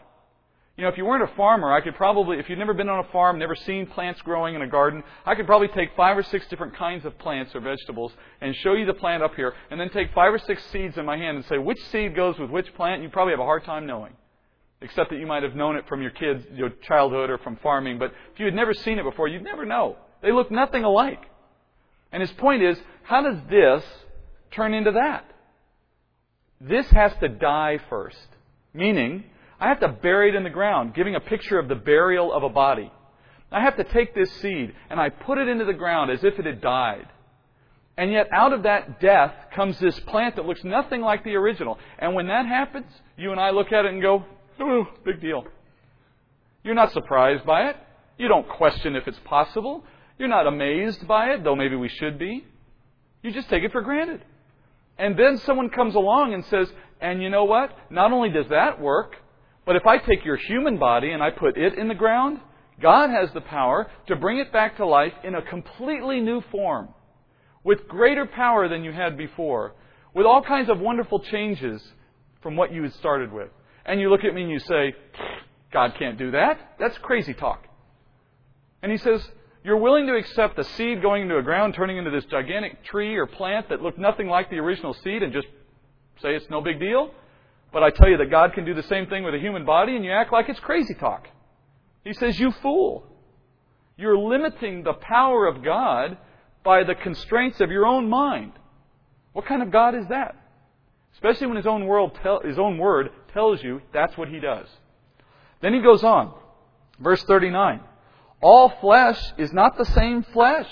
[0.80, 3.04] You know, if you weren't a farmer, I could probably, if you've never been on
[3.04, 6.22] a farm, never seen plants growing in a garden, I could probably take five or
[6.22, 9.78] six different kinds of plants or vegetables and show you the plant up here, and
[9.78, 12.48] then take five or six seeds in my hand and say which seed goes with
[12.48, 14.14] which plant, you probably have a hard time knowing.
[14.80, 17.98] Except that you might have known it from your kids, your childhood or from farming,
[17.98, 19.98] but if you had never seen it before, you'd never know.
[20.22, 21.26] They look nothing alike.
[22.10, 23.84] And his point is, how does this
[24.50, 25.30] turn into that?
[26.58, 28.16] This has to die first.
[28.72, 29.24] Meaning,
[29.60, 32.42] I have to bury it in the ground, giving a picture of the burial of
[32.42, 32.90] a body.
[33.52, 36.38] I have to take this seed and I put it into the ground as if
[36.38, 37.08] it had died.
[37.96, 41.78] And yet, out of that death comes this plant that looks nothing like the original.
[41.98, 42.86] And when that happens,
[43.18, 44.24] you and I look at it and go,
[44.58, 45.44] oh, big deal.
[46.64, 47.76] You're not surprised by it.
[48.16, 49.84] You don't question if it's possible.
[50.18, 52.46] You're not amazed by it, though maybe we should be.
[53.22, 54.22] You just take it for granted.
[54.98, 56.70] And then someone comes along and says,
[57.00, 57.76] and you know what?
[57.90, 59.16] Not only does that work,
[59.64, 62.40] but if I take your human body and I put it in the ground,
[62.80, 66.88] God has the power to bring it back to life in a completely new form,
[67.62, 69.74] with greater power than you had before,
[70.14, 71.82] with all kinds of wonderful changes
[72.42, 73.50] from what you had started with.
[73.84, 74.94] And you look at me and you say,
[75.72, 76.76] God can't do that.
[76.78, 77.66] That's crazy talk.
[78.82, 79.22] And he says,
[79.62, 83.16] you're willing to accept the seed going into a ground, turning into this gigantic tree
[83.16, 85.46] or plant that looked nothing like the original seed, and just
[86.22, 87.10] say it's no big deal?
[87.72, 89.96] But I tell you that God can do the same thing with a human body,
[89.96, 91.28] and you act like it's crazy talk.
[92.04, 93.06] He says, You fool.
[93.96, 96.16] You're limiting the power of God
[96.64, 98.52] by the constraints of your own mind.
[99.32, 100.36] What kind of God is that?
[101.14, 104.66] Especially when his own, world tell, his own word tells you that's what he does.
[105.60, 106.34] Then he goes on.
[106.98, 107.80] Verse 39.
[108.40, 110.68] All flesh is not the same flesh.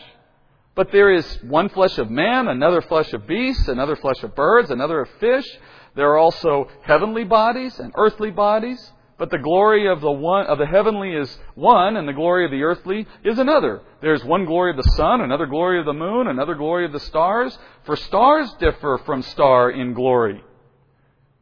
[0.74, 4.70] But there is one flesh of man, another flesh of beasts, another flesh of birds,
[4.70, 5.44] another of fish.
[5.98, 8.92] There are also heavenly bodies and earthly bodies.
[9.18, 12.52] But the glory of the one of the heavenly is one, and the glory of
[12.52, 13.82] the earthly is another.
[14.00, 17.00] There's one glory of the sun, another glory of the moon, another glory of the
[17.00, 17.58] stars.
[17.84, 20.40] For stars differ from star in glory.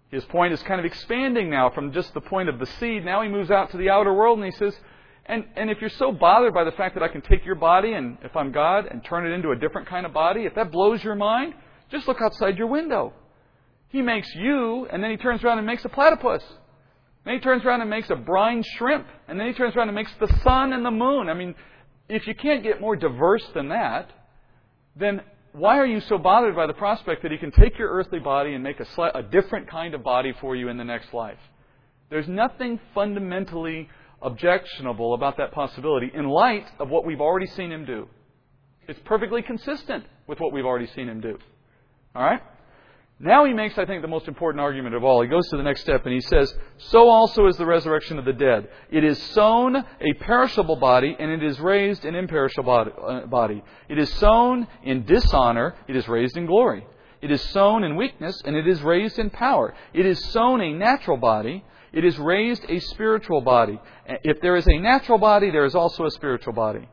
[0.08, 3.04] His point is kind of expanding now from just the point of the seed.
[3.04, 4.74] Now he moves out to the outer world and he says,
[5.26, 7.92] and, and if you're so bothered by the fact that I can take your body
[7.92, 10.72] and, if I'm God, and turn it into a different kind of body, if that
[10.72, 11.52] blows your mind,
[11.90, 13.12] just look outside your window.
[13.88, 16.42] He makes you, and then he turns around and makes a platypus.
[17.24, 19.06] Then he turns around and makes a brine shrimp.
[19.28, 21.28] And then he turns around and makes the sun and the moon.
[21.28, 21.54] I mean,
[22.08, 24.10] if you can't get more diverse than that,
[24.94, 25.22] then
[25.52, 28.54] why are you so bothered by the prospect that he can take your earthly body
[28.54, 31.38] and make a, sli- a different kind of body for you in the next life?
[32.10, 33.88] There's nothing fundamentally
[34.22, 38.08] objectionable about that possibility in light of what we've already seen him do.
[38.88, 41.38] It's perfectly consistent with what we've already seen him do.
[42.14, 42.40] All right?
[43.18, 45.22] Now he makes, I think, the most important argument of all.
[45.22, 48.26] He goes to the next step and he says, So also is the resurrection of
[48.26, 48.68] the dead.
[48.90, 53.64] It is sown a perishable body and it is raised an imperishable uh, body.
[53.88, 56.86] It is sown in dishonor, it is raised in glory.
[57.22, 59.74] It is sown in weakness and it is raised in power.
[59.94, 63.80] It is sown a natural body, it is raised a spiritual body.
[64.06, 66.86] If there is a natural body, there is also a spiritual body.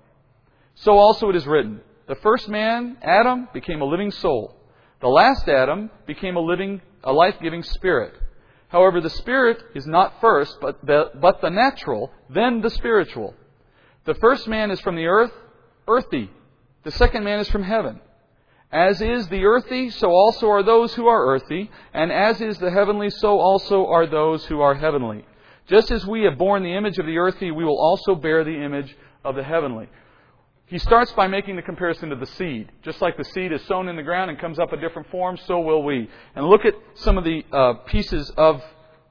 [0.76, 4.56] So also it is written, the first man, Adam, became a living soul.
[5.04, 8.14] The last Adam became a living, a life-giving spirit.
[8.70, 13.36] However, the spirit is not first, but the, but the natural, then the spiritual.
[14.06, 15.34] The first man is from the earth,
[15.90, 16.32] earthy.
[16.86, 18.00] The second man is from heaven.
[18.72, 22.72] As is the earthy, so also are those who are earthy, and as is the
[22.72, 25.26] heavenly, so also are those who are heavenly.
[25.68, 28.64] Just as we have borne the image of the earthy, we will also bear the
[28.64, 29.90] image of the heavenly.
[30.74, 32.72] He starts by making the comparison to the seed.
[32.82, 35.38] Just like the seed is sown in the ground and comes up a different form,
[35.38, 36.10] so will we.
[36.36, 38.60] And look at some of the uh, pieces of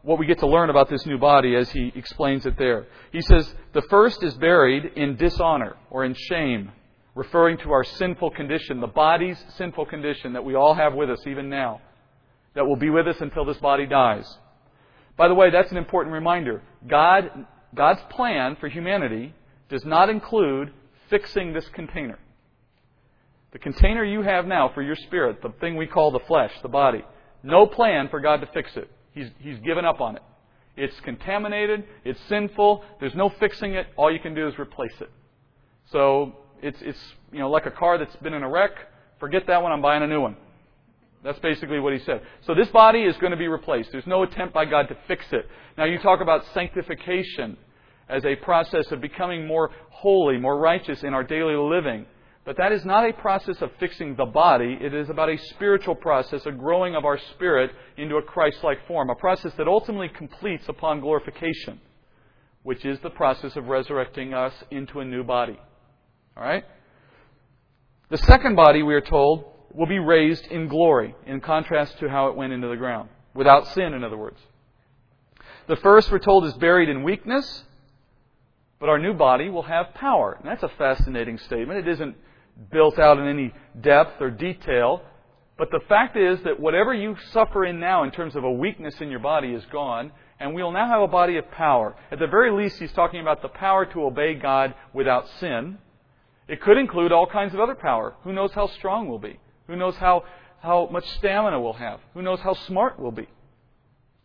[0.03, 2.89] what we get to learn about this new body as he explains it there.
[3.13, 6.73] He says, the first is buried in dishonor or in shame,
[7.15, 11.25] referring to our sinful condition, the body's sinful condition that we all have with us
[11.29, 11.81] even now,
[12.57, 14.27] that will be with us until this body dies.
[15.17, 16.61] By the way, that's an important reminder.
[16.89, 19.33] God, God's plan for humanity
[19.69, 20.73] does not include
[21.13, 22.19] fixing this container.
[23.53, 26.69] The container you have now for your spirit, the thing we call the flesh, the
[26.69, 27.05] body,
[27.43, 28.91] no plan for God to fix it.
[29.13, 30.23] He's, he's given up on it.
[30.75, 35.11] It's contaminated, it's sinful, there's no fixing it, all you can do is replace it.
[35.91, 36.33] So
[36.63, 36.99] it's, it's
[37.31, 38.71] you know, like a car that's been in a wreck,
[39.21, 40.37] forget that one, I'm buying a new one.
[41.23, 42.23] That's basically what he said.
[42.47, 43.91] So this body is going to be replaced.
[43.93, 45.47] There's no attempt by God to fix it.
[45.77, 47.59] Now you talk about sanctification
[48.13, 52.07] as a process of becoming more holy, more righteous in our daily living.
[52.45, 54.77] But that is not a process of fixing the body.
[54.81, 58.85] It is about a spiritual process, a growing of our spirit into a Christ like
[58.89, 61.81] form, a process that ultimately completes upon glorification.
[62.63, 65.59] which is the process of resurrecting us into a new body.
[66.37, 66.65] All right?
[68.11, 69.45] The second body, we are told,
[69.75, 73.09] will be raised in glory, in contrast to how it went into the ground.
[73.35, 74.39] Without sin, in other words.
[75.67, 77.65] The first, we're told, is buried in weakness,
[78.83, 80.37] but our new body will have power.
[80.41, 81.87] And that's a fascinating statement.
[81.87, 82.17] It isn't
[82.73, 85.03] built out in any depth or detail.
[85.57, 89.01] But the fact is that whatever you suffer in now in terms of a weakness
[89.01, 90.11] in your body is gone,
[90.41, 91.95] and we'll now have a body of power.
[92.11, 95.79] At the very least, he's talking about the power to obey God without sin.
[96.49, 98.17] It could include all kinds of other power.
[98.25, 99.39] Who knows how strong we'll be?
[99.69, 100.25] Who knows how,
[100.61, 102.01] how much stamina we'll have?
[102.15, 103.29] Who knows how smart we'll be?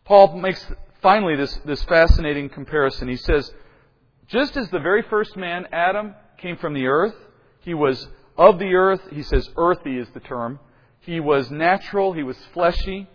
[0.04, 0.66] Paul makes
[1.00, 3.06] finally this, this fascinating comparison.
[3.06, 3.54] He says,
[4.28, 7.14] just as the very first man, Adam, came from the earth,
[7.60, 9.00] he was of the earth.
[9.10, 10.60] He says, earthy is the term.
[11.00, 12.12] He was natural.
[12.12, 13.08] He was fleshy.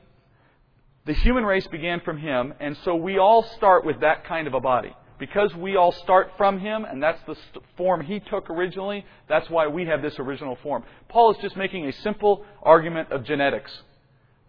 [1.06, 4.54] The human race began from him, and so we all start with that kind of
[4.54, 4.96] a body.
[5.20, 7.36] Because we all start from him, and that's the
[7.78, 10.84] form he took originally, that's why we have this original form.
[11.10, 13.72] Paul is just making a simple argument of genetics.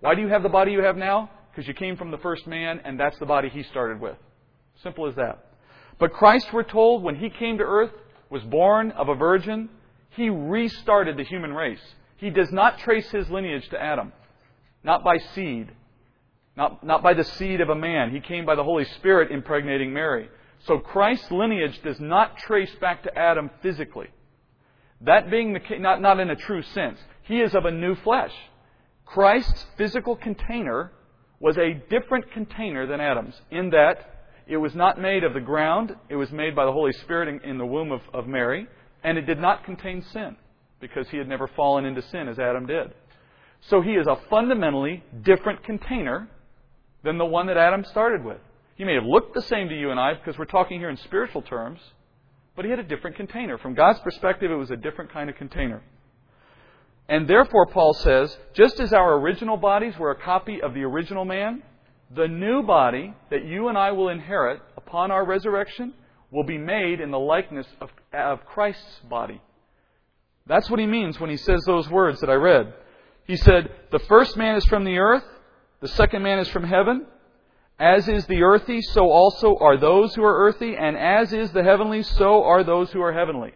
[0.00, 1.30] Why do you have the body you have now?
[1.50, 4.16] Because you came from the first man, and that's the body he started with.
[4.82, 5.43] Simple as that.
[5.98, 7.92] But Christ, we're told, when he came to earth,
[8.30, 9.68] was born of a virgin,
[10.10, 11.82] he restarted the human race.
[12.16, 14.12] He does not trace his lineage to Adam,
[14.82, 15.70] not by seed,
[16.56, 18.10] not, not by the seed of a man.
[18.10, 20.28] He came by the Holy Spirit impregnating Mary.
[20.66, 24.08] So Christ's lineage does not trace back to Adam physically.
[25.00, 26.98] That being the case, not, not in a true sense.
[27.22, 28.32] He is of a new flesh.
[29.04, 30.92] Christ's physical container
[31.40, 34.13] was a different container than Adam's in that
[34.46, 37.50] it was not made of the ground, it was made by the Holy Spirit in,
[37.50, 38.66] in the womb of, of Mary,
[39.02, 40.36] and it did not contain sin
[40.80, 42.92] because he had never fallen into sin as Adam did.
[43.68, 46.28] So he is a fundamentally different container
[47.02, 48.40] than the one that Adam started with.
[48.76, 50.96] He may have looked the same to you and I because we're talking here in
[50.98, 51.80] spiritual terms,
[52.56, 53.56] but he had a different container.
[53.56, 55.82] From God's perspective, it was a different kind of container.
[57.08, 61.24] And therefore, Paul says, just as our original bodies were a copy of the original
[61.24, 61.62] man,
[62.14, 65.94] the new body that you and I will inherit upon our resurrection
[66.30, 69.40] will be made in the likeness of, of Christ's body.
[70.46, 72.74] That's what he means when he says those words that I read.
[73.26, 75.24] He said, The first man is from the earth,
[75.80, 77.06] the second man is from heaven.
[77.78, 81.64] As is the earthy, so also are those who are earthy, and as is the
[81.64, 83.52] heavenly, so are those who are heavenly.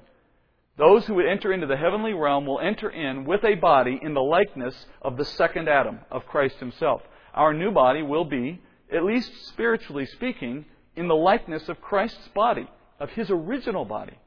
[0.76, 4.14] Those who would enter into the heavenly realm will enter in with a body in
[4.14, 7.02] the likeness of the second Adam, of Christ himself.
[7.38, 8.60] Our new body will be,
[8.92, 10.64] at least spiritually speaking,
[10.96, 12.68] in the likeness of Christ's body,
[12.98, 14.18] of his original body.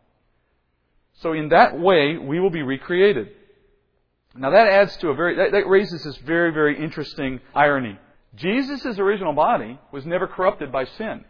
[1.16, 3.28] So in that way, we will be recreated.
[4.34, 8.00] Now that adds to a very, that, that raises this very, very interesting irony.
[8.36, 11.26] Jesus' original body was never corrupted by sin,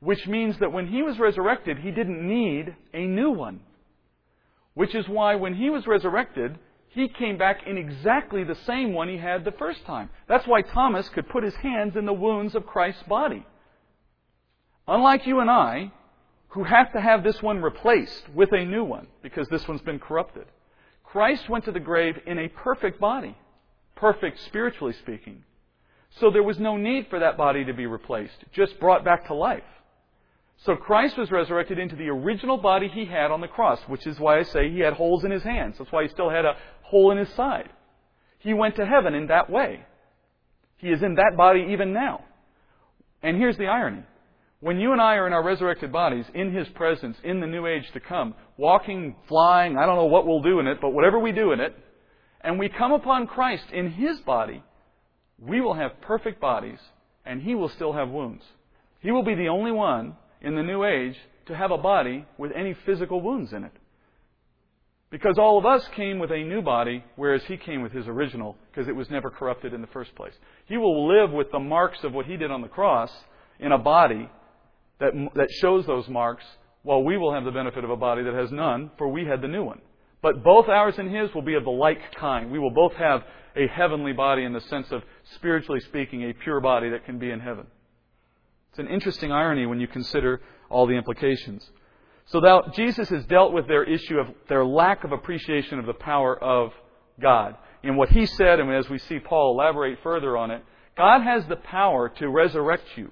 [0.00, 3.60] which means that when he was resurrected, he didn't need a new one.
[4.72, 6.58] Which is why when he was resurrected,
[6.96, 10.08] he came back in exactly the same one he had the first time.
[10.28, 13.44] That's why Thomas could put his hands in the wounds of Christ's body.
[14.88, 15.92] Unlike you and I,
[16.48, 19.98] who have to have this one replaced with a new one because this one's been
[19.98, 20.46] corrupted.
[21.04, 23.36] Christ went to the grave in a perfect body,
[23.94, 25.44] perfect spiritually speaking.
[26.18, 29.34] So there was no need for that body to be replaced, just brought back to
[29.34, 29.64] life.
[30.64, 34.18] So Christ was resurrected into the original body he had on the cross, which is
[34.18, 35.76] why I say he had holes in his hands.
[35.78, 37.68] That's why he still had a hole in his side.
[38.38, 39.84] He went to heaven in that way.
[40.78, 42.24] He is in that body even now.
[43.22, 44.02] And here's the irony.
[44.60, 47.66] When you and I are in our resurrected bodies, in His presence, in the new
[47.66, 51.18] age to come, walking, flying, I don't know what we'll do in it, but whatever
[51.18, 51.76] we do in it,
[52.40, 54.62] and we come upon Christ in His body,
[55.38, 56.78] we will have perfect bodies,
[57.24, 58.44] and He will still have wounds.
[59.00, 61.16] He will be the only one in the new age
[61.46, 63.72] to have a body with any physical wounds in it.
[65.10, 68.56] Because all of us came with a new body, whereas he came with his original,
[68.70, 70.32] because it was never corrupted in the first place.
[70.66, 73.10] He will live with the marks of what he did on the cross
[73.60, 74.28] in a body
[74.98, 76.44] that, that shows those marks,
[76.82, 79.40] while we will have the benefit of a body that has none, for we had
[79.42, 79.80] the new one.
[80.22, 82.50] But both ours and his will be of the like kind.
[82.50, 83.22] We will both have
[83.54, 85.02] a heavenly body in the sense of,
[85.36, 87.66] spiritually speaking, a pure body that can be in heaven.
[88.76, 91.66] It's an interesting irony when you consider all the implications.
[92.26, 95.94] So that Jesus has dealt with their issue of their lack of appreciation of the
[95.94, 96.72] power of
[97.18, 97.56] God.
[97.82, 100.62] In what he said, and as we see Paul elaborate further on it,
[100.94, 103.10] God has the power to resurrect you.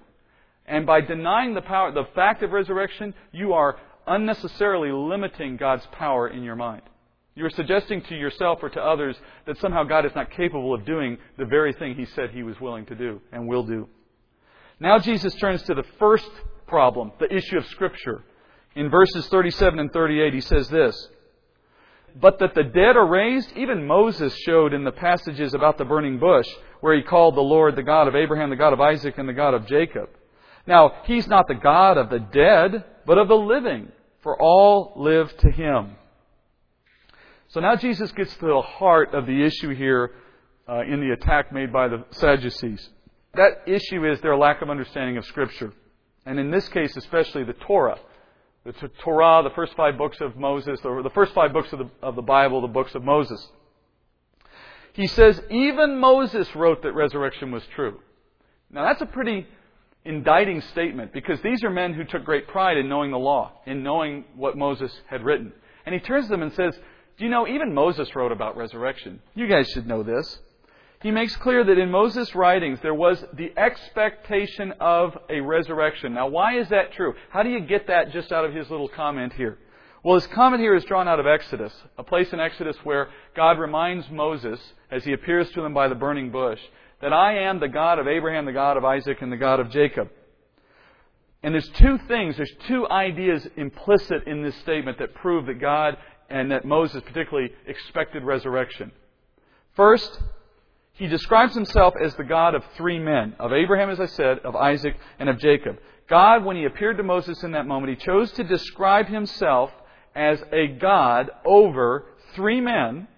[0.67, 6.29] And by denying the power, the fact of resurrection, you are unnecessarily limiting God's power
[6.29, 6.83] in your mind.
[7.35, 11.17] You're suggesting to yourself or to others that somehow God is not capable of doing
[11.39, 13.89] the very thing He said He was willing to do and will do.
[14.81, 16.31] Now Jesus turns to the first
[16.67, 18.25] problem, the issue of Scripture.
[18.75, 21.09] In verses 37 and 38, he says this
[22.17, 26.19] But that the dead are raised, even Moses showed in the passages about the burning
[26.19, 26.49] bush,
[26.81, 29.33] where he called the Lord the God of Abraham, the God of Isaac, and the
[29.33, 30.09] God of Jacob.
[30.67, 35.37] Now, he's not the God of the dead, but of the living, for all live
[35.39, 35.97] to him.
[37.49, 40.13] So now Jesus gets to the heart of the issue here
[40.69, 42.89] uh, in the attack made by the Sadducees.
[43.37, 45.73] That issue is their lack of understanding of Scripture.
[46.27, 47.99] And in this case, especially the Torah.
[48.65, 48.73] The
[49.03, 52.17] Torah, the first five books of Moses, or the first five books of the, of
[52.17, 53.47] the Bible, the books of Moses.
[54.95, 58.01] He says, even Moses wrote that resurrection was true.
[58.71, 59.47] Now that's a pretty
[60.05, 63.83] indicting statement because these are men who took great pride in knowing the law, in
[63.83, 65.53] knowing what Moses had written.
[65.85, 66.79] And he turns to them and says,
[67.19, 69.21] Do you know, even Moses wrote about resurrection.
[69.35, 70.39] You guys should know this
[71.05, 76.15] he makes clear that in Moses' writings there was the expectation of a resurrection.
[76.15, 77.13] Now, why is that true?
[77.29, 79.59] How do you get that just out of his little comment here?
[80.03, 83.59] Well, his comment here is drawn out of Exodus, a place in Exodus where God
[83.59, 84.59] reminds Moses,
[84.91, 86.61] as he appears to him by the burning bush,
[87.03, 89.69] that I am the God of Abraham, the God of Isaac, and the God of
[89.69, 90.09] Jacob.
[91.43, 95.99] And there's two things, there's two ideas implicit in this statement that prove that God
[96.31, 98.91] and that Moses particularly expected resurrection.
[99.77, 100.19] First,
[100.95, 104.55] he describes himself as the God of three men of Abraham, as I said, of
[104.55, 105.79] Isaac, and of Jacob.
[106.09, 109.71] God, when he appeared to Moses in that moment, he chose to describe himself
[110.15, 113.09] as a God over three men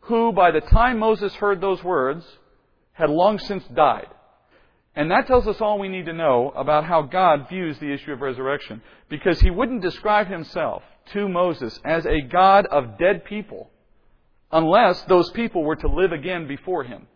[0.00, 2.24] who, by the time Moses heard those words,
[2.92, 4.06] had long since died.
[4.94, 8.12] And that tells us all we need to know about how God views the issue
[8.12, 8.80] of resurrection.
[9.08, 13.70] Because he wouldn't describe himself to Moses as a God of dead people
[14.52, 17.08] unless those people were to live again before him.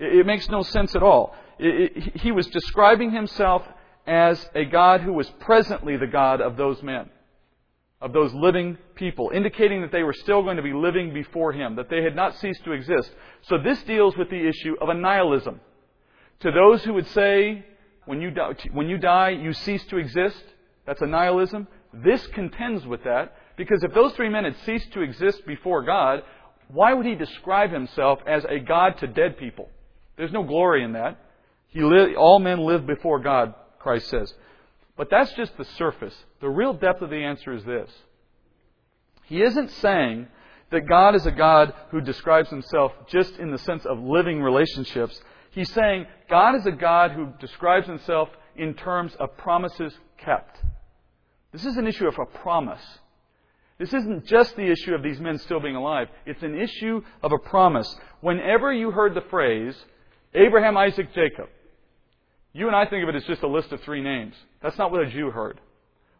[0.00, 1.36] It, makes no sense at all.
[1.58, 3.62] It, it, he was describing himself
[4.06, 7.10] as a God who was presently the God of those men,
[8.00, 11.76] of those living people, indicating that they were still going to be living before him,
[11.76, 13.10] that they had not ceased to exist.
[13.42, 15.60] So this deals with the issue of a nihilism.
[16.40, 17.66] To those who would say,
[18.06, 20.42] when you die, when you, die you cease to exist,
[20.86, 21.68] that's a nihilism.
[21.92, 26.22] This contends with that, because if those three men had ceased to exist before God,
[26.68, 29.68] why would he describe himself as a God to dead people?
[30.20, 31.16] There's no glory in that.
[31.68, 34.34] He li- all men live before God, Christ says.
[34.94, 36.14] But that's just the surface.
[36.42, 37.90] The real depth of the answer is this.
[39.24, 40.28] He isn't saying
[40.72, 45.18] that God is a God who describes himself just in the sense of living relationships.
[45.52, 50.60] He's saying God is a God who describes himself in terms of promises kept.
[51.50, 52.82] This is an issue of a promise.
[53.78, 56.08] This isn't just the issue of these men still being alive.
[56.26, 57.96] It's an issue of a promise.
[58.20, 59.74] Whenever you heard the phrase,
[60.34, 61.48] Abraham, Isaac, Jacob.
[62.52, 64.34] You and I think of it as just a list of three names.
[64.62, 65.60] That's not what a Jew heard.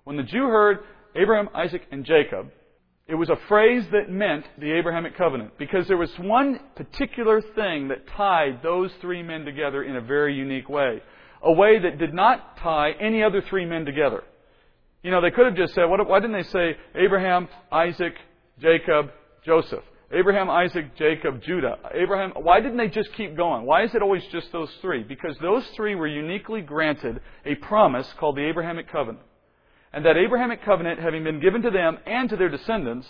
[0.04, 0.78] When the Jew heard
[1.14, 2.50] Abraham, Isaac, and Jacob,
[3.06, 7.88] it was a phrase that meant the Abrahamic covenant because there was one particular thing
[7.88, 11.02] that tied those three men together in a very unique way.
[11.42, 14.22] A way that did not tie any other three men together.
[15.02, 18.14] You know, they could have just said, why didn't they say Abraham, Isaac,
[18.60, 19.10] Jacob,
[19.44, 19.82] Joseph?
[20.12, 21.78] Abraham, Isaac, Jacob, Judah.
[21.94, 23.64] Abraham, why didn't they just keep going?
[23.64, 25.04] Why is it always just those three?
[25.04, 29.24] Because those three were uniquely granted a promise called the Abrahamic covenant.
[29.92, 33.06] And that Abrahamic covenant, having been given to them and to their descendants,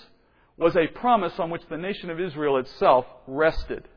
[0.59, 3.89] was a promise on which the nation of Israel itself rested.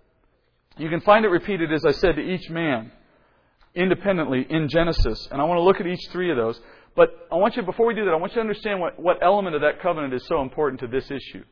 [0.78, 2.91] You can find it repeated, as I said, to each man
[3.76, 5.28] independently in Genesis.
[5.30, 6.60] And I want to look at each three of those.
[6.95, 9.18] But I want you, before we do that, I want you to understand what, what
[9.22, 11.43] element of that covenant is so important to this issue.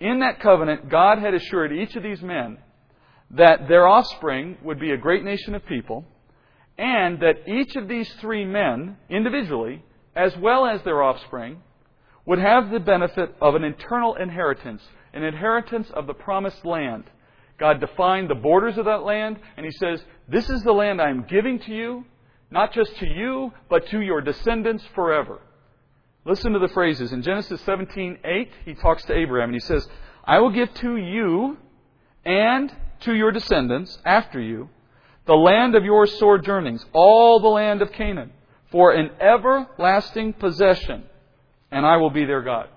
[0.00, 2.58] In that covenant, God had assured each of these men
[3.32, 6.04] that their offspring would be a great nation of people,
[6.78, 9.84] and that each of these three men, individually,
[10.16, 11.62] as well as their offspring,
[12.24, 14.82] would have the benefit of an eternal inheritance,
[15.12, 17.04] an inheritance of the promised land.
[17.58, 21.10] God defined the borders of that land, and He says, This is the land I
[21.10, 22.04] am giving to you,
[22.50, 25.40] not just to you, but to your descendants forever.
[26.24, 27.12] Listen to the phrases.
[27.12, 29.88] In Genesis 17:8, he talks to Abraham and he says,
[30.24, 31.56] "I will give to you
[32.24, 34.68] and to your descendants after you
[35.24, 38.32] the land of your sojournings, all the land of Canaan,
[38.66, 41.04] for an everlasting possession,
[41.70, 42.68] and I will be their God."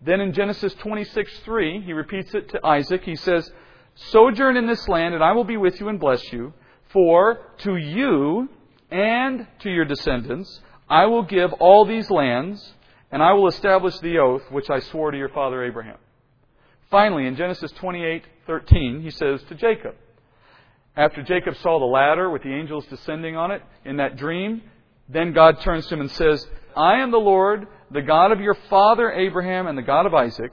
[0.00, 3.02] Then in Genesis 26:3, he repeats it to Isaac.
[3.02, 3.52] He says,
[3.94, 6.52] "Sojourn in this land, and I will be with you and bless you,
[6.84, 8.48] for to you
[8.90, 10.62] and to your descendants
[10.92, 12.74] I will give all these lands,
[13.10, 15.96] and I will establish the oath which I swore to your father Abraham.
[16.90, 19.94] Finally, in Genesis 28:13, he says to Jacob,
[20.94, 24.60] after Jacob saw the ladder with the angels descending on it in that dream,
[25.08, 28.58] then God turns to him and says, I am the Lord, the God of your
[28.68, 30.52] father Abraham and the God of Isaac.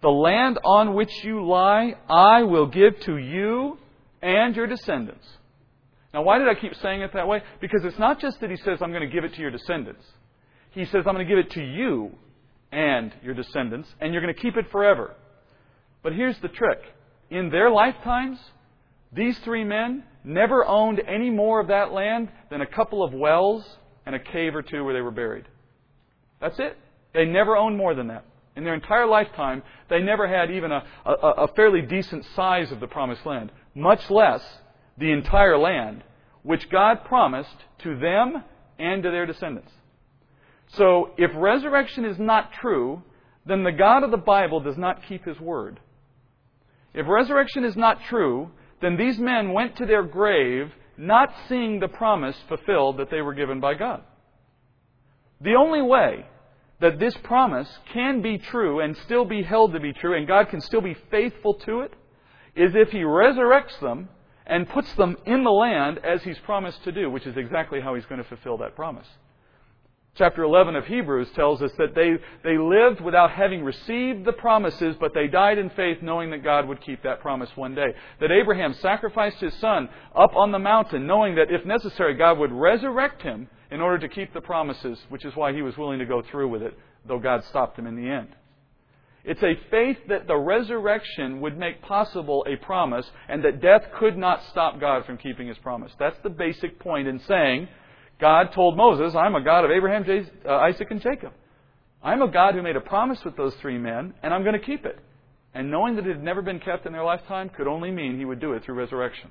[0.00, 3.78] The land on which you lie, I will give to you
[4.22, 5.26] and your descendants.
[6.12, 7.42] Now, why did I keep saying it that way?
[7.60, 10.04] Because it's not just that he says, I'm going to give it to your descendants.
[10.70, 12.12] He says, I'm going to give it to you
[12.70, 15.14] and your descendants, and you're going to keep it forever.
[16.02, 16.80] But here's the trick.
[17.30, 18.38] In their lifetimes,
[19.12, 23.64] these three men never owned any more of that land than a couple of wells
[24.06, 25.46] and a cave or two where they were buried.
[26.40, 26.76] That's it.
[27.14, 28.24] They never owned more than that.
[28.56, 32.80] In their entire lifetime, they never had even a, a, a fairly decent size of
[32.80, 34.42] the promised land, much less
[34.98, 36.02] the entire land,
[36.42, 38.42] which God promised to them
[38.78, 39.72] and to their descendants.
[40.68, 43.02] So, if resurrection is not true,
[43.46, 45.80] then the God of the Bible does not keep his word.
[46.94, 51.88] If resurrection is not true, then these men went to their grave not seeing the
[51.88, 54.02] promise fulfilled that they were given by God.
[55.40, 56.26] The only way
[56.80, 60.48] that this promise can be true and still be held to be true, and God
[60.48, 61.92] can still be faithful to it,
[62.54, 64.08] is if He resurrects them
[64.46, 67.94] and puts them in the land as He's promised to do, which is exactly how
[67.94, 69.06] He's going to fulfill that promise.
[70.14, 72.12] Chapter 11 of Hebrews tells us that they,
[72.44, 76.68] they lived without having received the promises, but they died in faith knowing that God
[76.68, 77.94] would keep that promise one day.
[78.20, 82.52] That Abraham sacrificed his son up on the mountain knowing that if necessary God would
[82.52, 86.04] resurrect him in order to keep the promises, which is why he was willing to
[86.04, 88.28] go through with it, though God stopped him in the end.
[89.24, 94.16] It's a faith that the resurrection would make possible a promise and that death could
[94.16, 95.92] not stop God from keeping his promise.
[95.98, 97.68] That's the basic point in saying
[98.20, 100.04] God told Moses, I'm a God of Abraham,
[100.44, 101.32] uh, Isaac, and Jacob.
[102.02, 104.66] I'm a God who made a promise with those three men, and I'm going to
[104.66, 104.98] keep it.
[105.54, 108.24] And knowing that it had never been kept in their lifetime could only mean he
[108.24, 109.30] would do it through resurrection.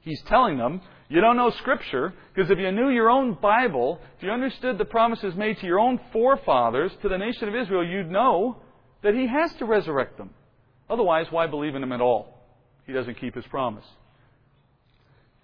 [0.00, 4.22] He's telling them, you don't know Scripture, because if you knew your own Bible, if
[4.22, 8.10] you understood the promises made to your own forefathers, to the nation of Israel, you'd
[8.10, 8.56] know
[9.02, 10.30] that he has to resurrect them.
[10.90, 12.42] Otherwise, why believe in him at all?
[12.86, 13.84] He doesn't keep his promise.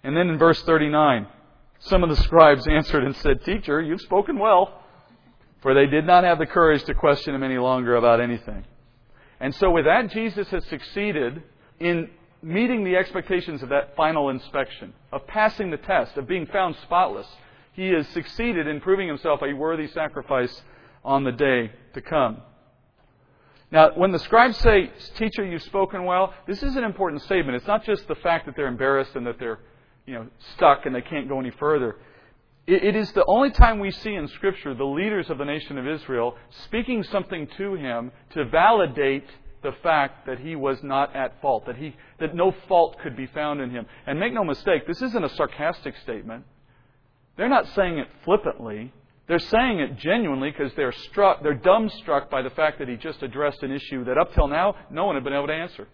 [0.03, 1.27] And then in verse 39,
[1.79, 4.81] some of the scribes answered and said, Teacher, you've spoken well.
[5.61, 8.65] For they did not have the courage to question him any longer about anything.
[9.39, 11.41] And so, with that, Jesus has succeeded
[11.79, 12.09] in
[12.43, 17.27] meeting the expectations of that final inspection, of passing the test, of being found spotless.
[17.71, 20.61] He has succeeded in proving himself a worthy sacrifice
[21.03, 22.41] on the day to come.
[23.71, 27.55] Now, when the scribes say, Teacher, you've spoken well, this is an important statement.
[27.55, 29.59] It's not just the fact that they're embarrassed and that they're
[30.05, 31.95] you know, stuck and they can't go any further.
[32.67, 35.77] It, it is the only time we see in Scripture the leaders of the nation
[35.77, 36.35] of Israel
[36.65, 39.25] speaking something to him to validate
[39.63, 43.27] the fact that he was not at fault, that, he, that no fault could be
[43.27, 43.85] found in him.
[44.05, 46.45] And make no mistake, this isn't a sarcastic statement.
[47.37, 48.93] They're not saying it flippantly.
[49.27, 53.23] They're saying it genuinely because they're struck, they're dumbstruck by the fact that he just
[53.23, 55.87] addressed an issue that up till now no one had been able to answer.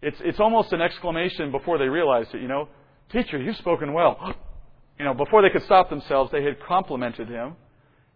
[0.00, 2.68] It's, it's almost an exclamation before they realized it, you know.
[3.10, 4.34] Teacher, you've spoken well.
[4.98, 7.56] You know, before they could stop themselves, they had complimented him.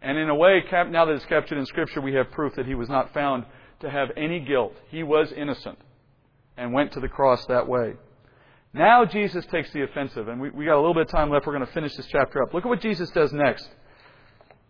[0.02, 2.74] And in a way, now that it's captured in Scripture, we have proof that he
[2.74, 3.46] was not found
[3.84, 4.74] to have any guilt.
[4.90, 5.78] He was innocent
[6.56, 7.94] and went to the cross that way.
[8.72, 11.46] Now Jesus takes the offensive, and we, we got a little bit of time left.
[11.46, 12.52] We're going to finish this chapter up.
[12.52, 13.68] Look at what Jesus does next.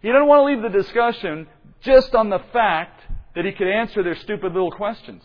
[0.02, 1.46] He doesn't want to leave the discussion
[1.80, 3.00] just on the fact
[3.34, 5.22] that he could answer their stupid little questions.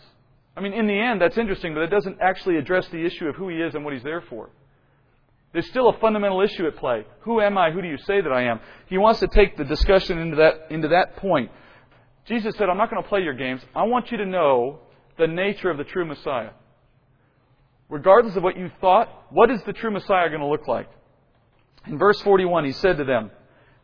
[0.56, 3.36] I mean, in the end, that's interesting, but it doesn't actually address the issue of
[3.36, 4.50] who he is and what he's there for.
[5.52, 7.04] There's still a fundamental issue at play.
[7.22, 7.70] Who am I?
[7.70, 8.60] Who do you say that I am?
[8.86, 11.50] He wants to take the discussion into that, into that point.
[12.26, 13.62] Jesus said, I'm not going to play your games.
[13.74, 14.80] I want you to know
[15.18, 16.50] the nature of the true Messiah.
[17.88, 20.88] Regardless of what you thought, what is the true Messiah going to look like?
[21.86, 23.30] In verse 41, he said to them,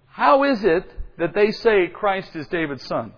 [0.07, 0.85] How is it
[1.19, 3.13] that they say Christ is David's son?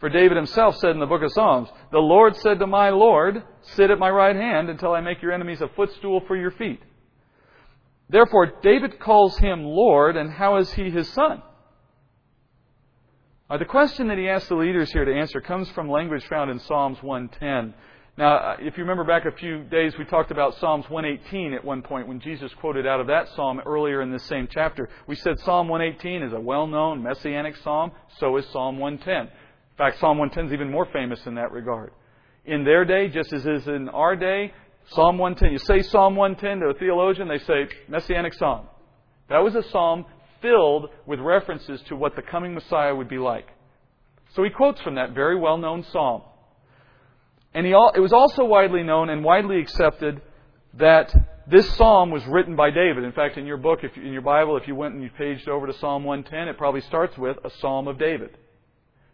[0.00, 3.42] For David himself said in the book of Psalms, The Lord said to my Lord,
[3.62, 6.80] Sit at my right hand until I make your enemies a footstool for your feet.
[8.08, 11.42] Therefore, David calls him Lord, and how is he his son?
[13.50, 16.50] Uh, the question that he asked the leaders here to answer comes from language found
[16.50, 17.72] in Psalms 110.
[18.18, 21.64] Now, uh, if you remember back a few days, we talked about Psalms 118 at
[21.64, 24.90] one point when Jesus quoted out of that psalm earlier in this same chapter.
[25.06, 29.32] We said Psalm 118 is a well known messianic psalm, so is Psalm 110.
[29.32, 29.32] In
[29.78, 31.92] fact, Psalm 110 is even more famous in that regard.
[32.44, 34.52] In their day, just as is in our day,
[34.90, 35.52] Psalm 110.
[35.52, 38.66] You say Psalm 110 to a theologian, they say Messianic Psalm.
[39.30, 40.04] That was a psalm
[40.40, 43.48] filled with references to what the coming Messiah would be like.
[44.34, 46.22] So he quotes from that very well known psalm.
[47.54, 50.20] And he, it was also widely known and widely accepted
[50.74, 51.14] that
[51.46, 53.04] this psalm was written by David.
[53.04, 55.48] In fact, in your book, if, in your Bible, if you went and you paged
[55.48, 58.36] over to Psalm 110, it probably starts with a psalm of David.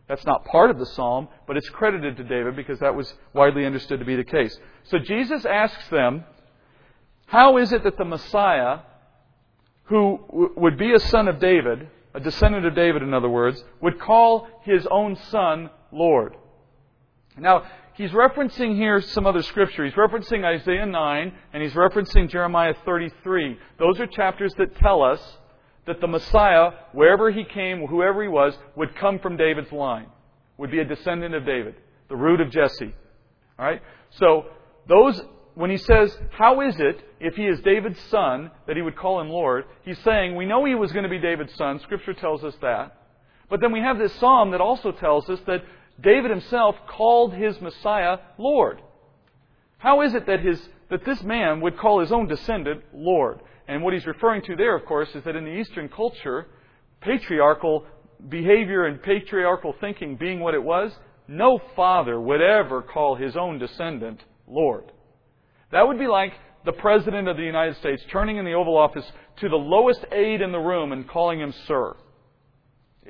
[0.09, 3.65] That's not part of the psalm, but it's credited to David because that was widely
[3.65, 4.59] understood to be the case.
[4.85, 6.25] So Jesus asks them,
[7.27, 8.81] How is it that the Messiah,
[9.85, 10.19] who
[10.57, 14.49] would be a son of David, a descendant of David, in other words, would call
[14.63, 16.37] his own son Lord?
[17.37, 17.65] Now,
[17.95, 19.85] he's referencing here some other scripture.
[19.85, 23.59] He's referencing Isaiah 9 and he's referencing Jeremiah 33.
[23.79, 25.21] Those are chapters that tell us
[25.87, 30.07] that the Messiah, wherever he came, whoever he was, would come from David's line,
[30.57, 31.75] would be a descendant of David,
[32.09, 32.95] the root of Jesse.
[33.59, 33.83] All right?
[34.11, 34.47] So,
[34.89, 35.21] those,
[35.55, 39.21] when he says, How is it, if he is David's son, that he would call
[39.21, 39.65] him Lord?
[39.85, 41.81] He's saying, We know he was going to be David's son.
[41.81, 42.97] Scripture tells us that.
[43.49, 45.65] But then we have this psalm that also tells us that
[46.01, 48.81] David himself called his Messiah Lord.
[49.79, 53.41] How is it that, his, that this man would call his own descendant Lord?
[53.69, 56.47] And what he's referring to there, of course, is that in the Eastern culture,
[57.01, 57.85] patriarchal
[58.29, 60.93] behavior and patriarchal thinking being what it was,
[61.29, 64.91] no father would ever call his own descendant Lord.
[65.75, 66.33] That would be like
[66.65, 69.05] the President of the United States turning in the Oval Office
[69.41, 71.97] to the lowest aide in the room and calling him Sir.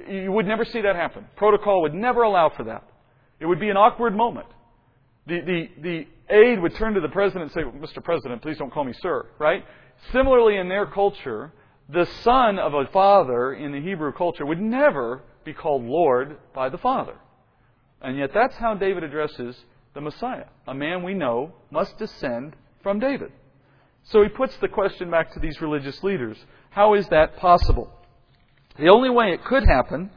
[0.08, 1.26] You would never see that happen.
[1.36, 2.82] Protocol would never allow for that.
[3.38, 4.46] It would be an awkward moment.
[5.26, 8.02] The, the, the aide would turn to the President and say, Mr.
[8.02, 9.62] President, please don't call me Sir, right?
[10.10, 11.52] Similarly, in their culture,
[11.90, 16.70] the son of a father in the Hebrew culture would never be called Lord by
[16.70, 17.16] the father.
[18.00, 19.54] And yet, that's how David addresses
[19.94, 20.46] the Messiah.
[20.66, 23.32] A man we know must descend from David.
[24.04, 26.36] So he puts the question back to these religious leaders
[26.70, 27.90] How is that possible?
[28.76, 30.10] The only way it could happen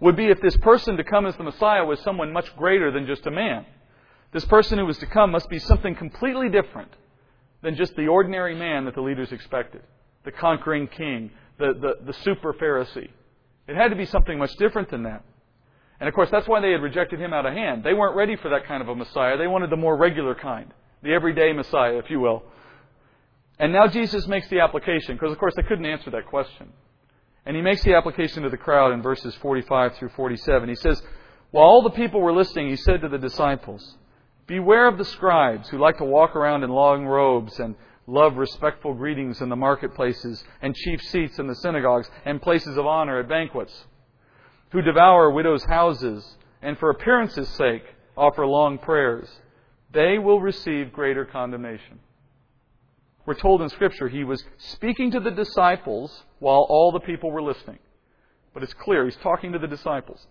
[0.00, 3.06] would be if this person to come as the Messiah was someone much greater than
[3.06, 3.66] just a man.
[4.32, 6.92] This person who was to come must be something completely different
[7.62, 9.82] than just the ordinary man that the leaders expected
[10.24, 13.08] the conquering king, the, the, the super Pharisee.
[13.68, 15.24] It had to be something much different than that.
[16.00, 17.82] And of course, that's why they had rejected him out of hand.
[17.82, 19.36] They weren't ready for that kind of a Messiah.
[19.36, 20.72] They wanted the more regular kind,
[21.02, 22.42] the everyday Messiah, if you will.
[23.58, 26.68] And now Jesus makes the application, because of course they couldn't answer that question.
[27.46, 30.68] And he makes the application to the crowd in verses 45 through 47.
[30.68, 31.00] He says,
[31.52, 33.96] While all the people were listening, he said to the disciples,
[34.46, 37.74] Beware of the scribes who like to walk around in long robes and
[38.06, 42.86] love respectful greetings in the marketplaces and chief seats in the synagogues and places of
[42.86, 43.86] honor at banquets,
[44.70, 47.84] who devour widows' houses and for appearance's sake
[48.16, 49.28] offer long prayers.
[49.92, 52.00] They will receive greater condemnation.
[53.24, 57.42] We're told in Scripture he was speaking to the disciples while all the people were
[57.42, 57.78] listening.
[58.54, 60.26] But it's clear, he's talking to the disciples.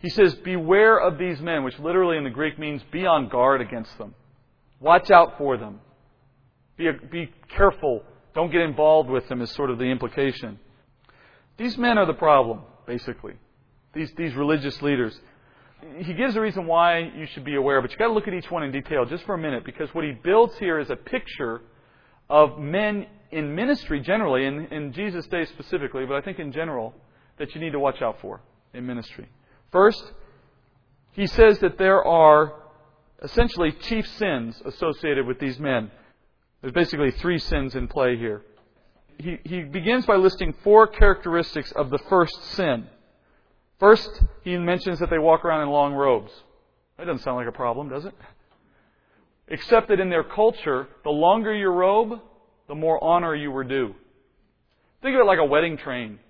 [0.00, 3.60] He says, Beware of these men, which literally in the Greek means be on guard
[3.60, 4.14] against them.
[4.80, 5.80] Watch out for them.
[6.76, 8.02] Be, be careful.
[8.34, 10.58] Don't get involved with them, is sort of the implication.
[11.58, 13.34] These men are the problem, basically.
[13.92, 15.18] These, these religious leaders.
[15.98, 18.34] He gives a reason why you should be aware, but you've got to look at
[18.34, 20.96] each one in detail just for a minute, because what he builds here is a
[20.96, 21.62] picture
[22.28, 26.94] of men in ministry generally, in, in Jesus' day specifically, but I think in general,
[27.38, 28.40] that you need to watch out for
[28.74, 29.28] in ministry.
[29.72, 30.12] First,
[31.12, 32.54] he says that there are
[33.22, 35.90] essentially chief sins associated with these men.
[36.60, 38.42] There's basically three sins in play here.
[39.18, 42.86] He, he begins by listing four characteristics of the first sin.
[43.80, 44.10] First,
[44.44, 46.30] he mentions that they walk around in long robes.
[46.98, 48.14] That doesn't sound like a problem, does it?
[49.48, 52.20] Except that in their culture, the longer your robe,
[52.68, 53.94] the more honor you were due.
[55.02, 56.20] Think of it like a wedding train.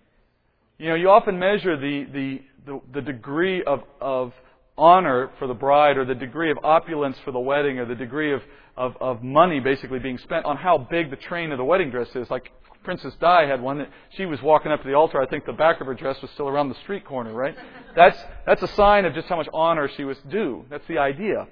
[0.78, 4.32] You know, you often measure the, the, the, the degree of, of
[4.78, 8.32] honor for the bride or the degree of opulence for the wedding or the degree
[8.32, 8.42] of,
[8.76, 12.09] of, of money basically being spent on how big the train of the wedding dress
[12.14, 12.30] is.
[12.30, 12.51] Like
[12.82, 15.20] Princess Di had one that she was walking up to the altar.
[15.20, 17.56] I think the back of her dress was still around the street corner, right?
[17.96, 20.64] That's, that's a sign of just how much honor she was due.
[20.70, 21.48] That's the idea.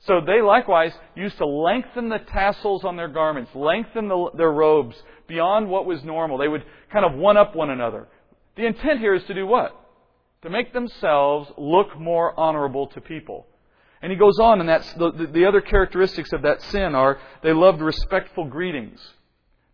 [0.00, 5.00] So they likewise used to lengthen the tassels on their garments, lengthen the, their robes
[5.28, 6.38] beyond what was normal.
[6.38, 8.08] They would kind of one up one another.
[8.56, 9.80] The intent here is to do what?
[10.46, 13.46] to make themselves look more honorable to people.
[14.00, 17.18] And he goes on, and that's the, the, the other characteristics of that sin are
[17.42, 19.00] they loved respectful greetings.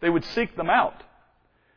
[0.03, 1.03] They would seek them out.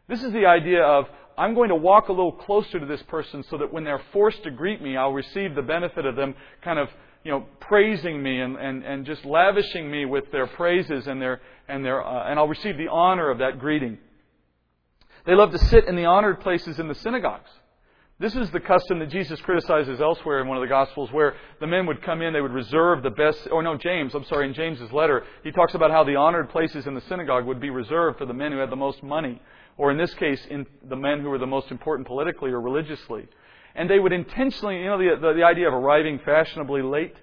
[0.09, 1.05] This is the idea of
[1.37, 4.43] I'm going to walk a little closer to this person so that when they're forced
[4.43, 6.89] to greet me, I'll receive the benefit of them kind of,
[7.23, 11.41] you know, praising me and, and, and just lavishing me with their praises and their,
[11.67, 13.97] and their, uh, and I'll receive the honor of that greeting.
[15.25, 17.49] They love to sit in the honored places in the synagogues.
[18.17, 21.67] This is the custom that Jesus criticizes elsewhere in one of the Gospels where the
[21.67, 24.53] men would come in, they would reserve the best, or no, James, I'm sorry, in
[24.53, 28.17] James's letter, he talks about how the honored places in the synagogue would be reserved
[28.17, 29.41] for the men who had the most money,
[29.77, 33.27] or in this case, in the men who were the most important politically or religiously.
[33.75, 37.15] And they would intentionally, you know, the, the, the idea of arriving fashionably late?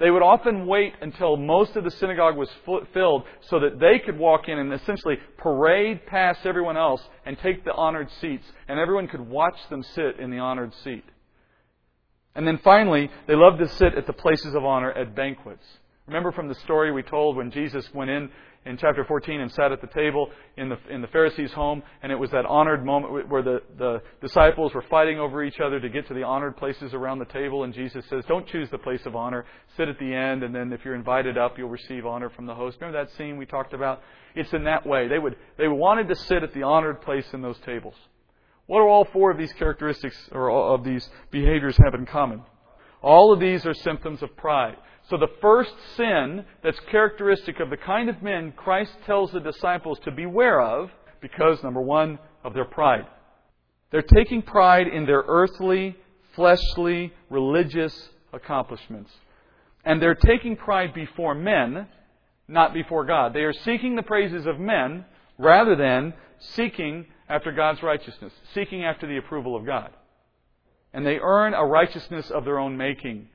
[0.00, 2.48] They would often wait until most of the synagogue was
[2.94, 7.64] filled so that they could walk in and essentially parade past everyone else and take
[7.64, 11.04] the honored seats, and everyone could watch them sit in the honored seat.
[12.34, 15.66] And then finally, they loved to sit at the places of honor at banquets.
[16.06, 18.30] Remember from the story we told when Jesus went in
[18.66, 22.12] in chapter 14 and sat at the table in the, in the Pharisee's home, and
[22.12, 25.88] it was that honored moment where the, the disciples were fighting over each other to
[25.88, 29.00] get to the honored places around the table, and Jesus says, Don't choose the place
[29.06, 29.46] of honor,
[29.76, 32.54] sit at the end, and then if you're invited up, you'll receive honor from the
[32.54, 32.76] host.
[32.80, 34.02] Remember that scene we talked about?
[34.34, 35.08] It's in that way.
[35.08, 37.94] They, would, they wanted to sit at the honored place in those tables.
[38.66, 42.42] What do all four of these characteristics or of these behaviors have in common?
[43.02, 44.76] All of these are symptoms of pride.
[45.10, 49.98] So the first sin that's characteristic of the kind of men Christ tells the disciples
[50.04, 50.88] to beware of,
[51.20, 53.06] because, number one, of their pride.
[53.90, 55.96] They're taking pride in their earthly,
[56.36, 59.10] fleshly, religious accomplishments.
[59.84, 61.88] And they're taking pride before men,
[62.46, 63.34] not before God.
[63.34, 65.04] They are seeking the praises of men
[65.38, 69.90] rather than seeking after God's righteousness, seeking after the approval of God.
[70.92, 73.28] And they earn a righteousness of their own making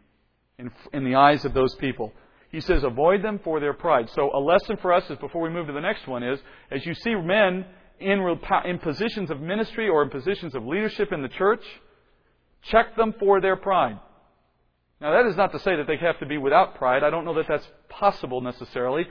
[0.59, 2.13] in, in the eyes of those people.
[2.51, 4.09] He says, avoid them for their pride.
[4.15, 6.39] So a lesson for us is before we move to the next one is,
[6.71, 7.65] as you see men
[7.99, 11.63] in, in positions of ministry or in positions of leadership in the church,
[12.63, 13.99] check them for their pride.
[15.01, 17.03] Now that is not to say that they have to be without pride.
[17.03, 19.05] I don't know that that's possible necessarily.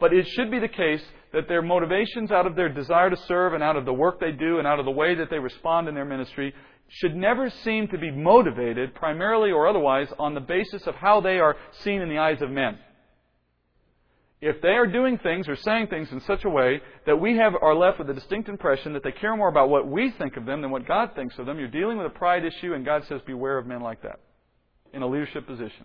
[0.00, 3.52] But it should be the case that their motivations out of their desire to serve
[3.52, 5.88] and out of the work they do and out of the way that they respond
[5.88, 6.54] in their ministry
[6.88, 11.38] should never seem to be motivated, primarily or otherwise, on the basis of how they
[11.38, 12.78] are seen in the eyes of men.
[14.40, 17.54] If they are doing things or saying things in such a way that we have,
[17.60, 20.46] are left with a distinct impression that they care more about what we think of
[20.46, 23.04] them than what God thinks of them, you're dealing with a pride issue, and God
[23.06, 24.20] says, beware of men like that
[24.92, 25.84] in a leadership position.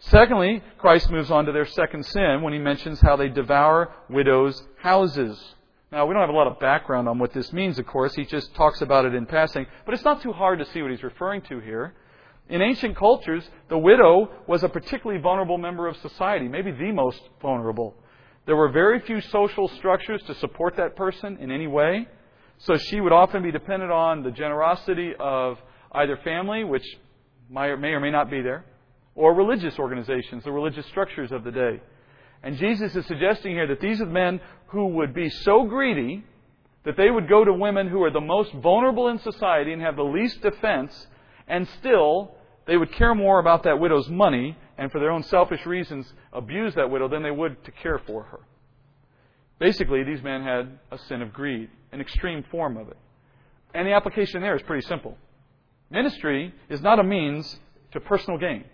[0.00, 4.62] Secondly, Christ moves on to their second sin when he mentions how they devour widows'
[4.80, 5.54] houses.
[5.90, 8.14] Now, we don't have a lot of background on what this means, of course.
[8.14, 9.66] He just talks about it in passing.
[9.86, 11.94] But it's not too hard to see what he's referring to here.
[12.50, 17.20] In ancient cultures, the widow was a particularly vulnerable member of society, maybe the most
[17.40, 17.94] vulnerable.
[18.46, 22.06] There were very few social structures to support that person in any way.
[22.58, 25.58] So she would often be dependent on the generosity of
[25.92, 26.84] either family, which
[27.50, 28.64] may or may not be there,
[29.14, 31.80] or religious organizations, the religious structures of the day.
[32.42, 36.24] And Jesus is suggesting here that these are men who would be so greedy
[36.84, 39.96] that they would go to women who are the most vulnerable in society and have
[39.96, 41.06] the least defense,
[41.46, 42.32] and still
[42.66, 46.74] they would care more about that widow's money and for their own selfish reasons abuse
[46.74, 48.40] that widow than they would to care for her.
[49.58, 52.96] Basically, these men had a sin of greed, an extreme form of it.
[53.74, 55.16] And the application there is pretty simple.
[55.90, 57.58] Ministry is not a means
[57.92, 58.64] to personal gain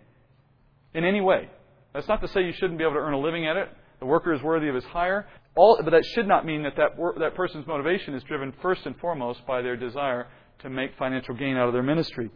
[0.93, 1.49] in any way.
[1.93, 3.69] That's not to say you shouldn't be able to earn a living at it.
[4.01, 5.27] The worker is worthy of his hire.
[5.57, 8.97] All, but that should not mean that that, that person's motivation is driven first and
[8.99, 10.27] foremost by their desire
[10.61, 12.31] to make financial gain out of their ministry.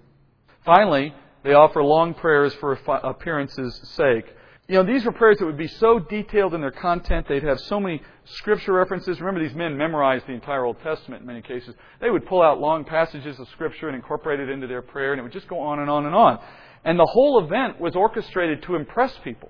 [0.64, 4.26] Finally, they offer long prayers for appearance's sake.
[4.68, 7.26] You know, these were prayers that would be so detailed in their content.
[7.26, 9.18] They'd have so many scripture references.
[9.18, 11.74] Remember, these men memorized the entire Old Testament in many cases.
[12.02, 15.20] They would pull out long passages of scripture and incorporate it into their prayer, and
[15.20, 16.38] it would just go on and on and on.
[16.84, 19.48] And the whole event was orchestrated to impress people,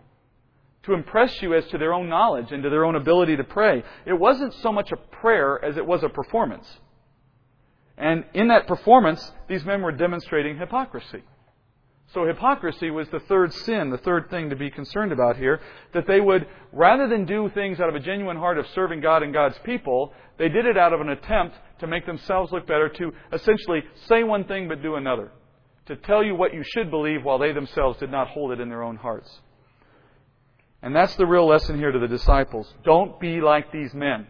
[0.85, 3.83] to impress you as to their own knowledge and to their own ability to pray.
[4.07, 6.67] It wasn't so much a prayer as it was a performance.
[7.97, 11.23] And in that performance, these men were demonstrating hypocrisy.
[12.15, 15.61] So hypocrisy was the third sin, the third thing to be concerned about here,
[15.93, 19.23] that they would, rather than do things out of a genuine heart of serving God
[19.23, 22.89] and God's people, they did it out of an attempt to make themselves look better,
[22.89, 25.33] to essentially say one thing but do another
[25.89, 28.69] to tell you what you should believe while they themselves did not hold it in
[28.69, 29.41] their own hearts.
[30.83, 32.73] And that's the real lesson here to the disciples.
[32.85, 34.27] Don't be like these men.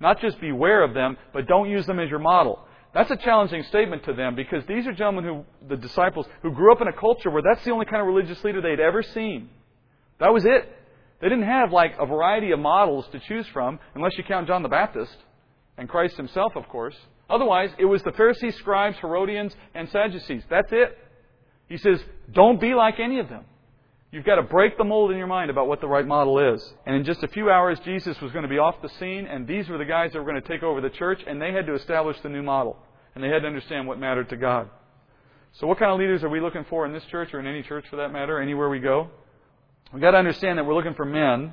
[0.00, 2.58] Not just beware of them, but don't use them as your model.
[2.92, 6.72] That's a challenging statement to them because these are gentlemen who, the disciples, who grew
[6.72, 9.50] up in a culture where that's the only kind of religious leader they'd ever seen.
[10.18, 10.72] That was it.
[11.20, 14.62] They didn't have like a variety of models to choose from, unless you count John
[14.62, 15.16] the Baptist
[15.78, 16.96] and Christ himself, of course.
[17.28, 20.44] Otherwise, it was the Pharisees, scribes, Herodians, and Sadducees.
[20.48, 20.96] That's it.
[21.68, 22.00] He says,
[22.32, 23.44] don't be like any of them.
[24.16, 26.72] You've got to break the mold in your mind about what the right model is.
[26.86, 29.46] And in just a few hours, Jesus was going to be off the scene, and
[29.46, 31.66] these were the guys that were going to take over the church, and they had
[31.66, 32.78] to establish the new model.
[33.14, 34.70] And they had to understand what mattered to God.
[35.60, 37.62] So, what kind of leaders are we looking for in this church or in any
[37.62, 39.10] church for that matter, anywhere we go?
[39.92, 41.52] We've got to understand that we're looking for men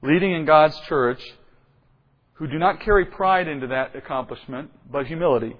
[0.00, 1.20] leading in God's church
[2.34, 5.56] who do not carry pride into that accomplishment, but humility.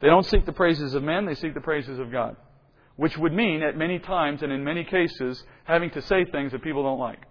[0.00, 2.36] They don't seek the praises of men, they seek the praises of God.
[2.96, 6.62] Which would mean, at many times and in many cases, having to say things that
[6.62, 7.22] people don't like.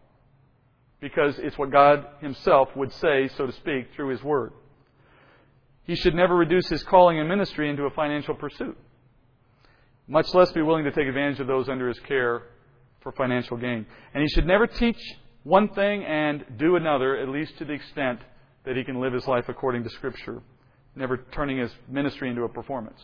[1.01, 4.53] Because it's what God Himself would say, so to speak, through His Word.
[5.85, 8.77] He should never reduce his calling and ministry into a financial pursuit,
[10.07, 12.43] much less be willing to take advantage of those under his care
[13.01, 13.85] for financial gain.
[14.13, 14.99] And he should never teach
[15.43, 18.19] one thing and do another, at least to the extent
[18.65, 20.41] that he can live his life according to Scripture,
[20.95, 22.99] never turning his ministry into a performance.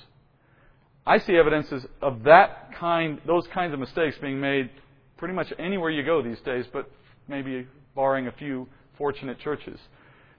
[1.06, 4.70] I see evidences of that kind, those kinds of mistakes being made
[5.18, 6.90] pretty much anywhere you go these days, but
[7.28, 9.80] maybe barring a few fortunate churches.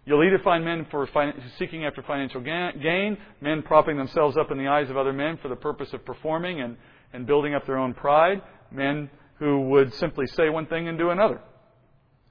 [0.05, 4.59] You'll either find men for fin- seeking after financial gain, men propping themselves up in
[4.59, 6.77] the eyes of other men for the purpose of performing and,
[7.13, 11.11] and building up their own pride, men who would simply say one thing and do
[11.11, 11.41] another.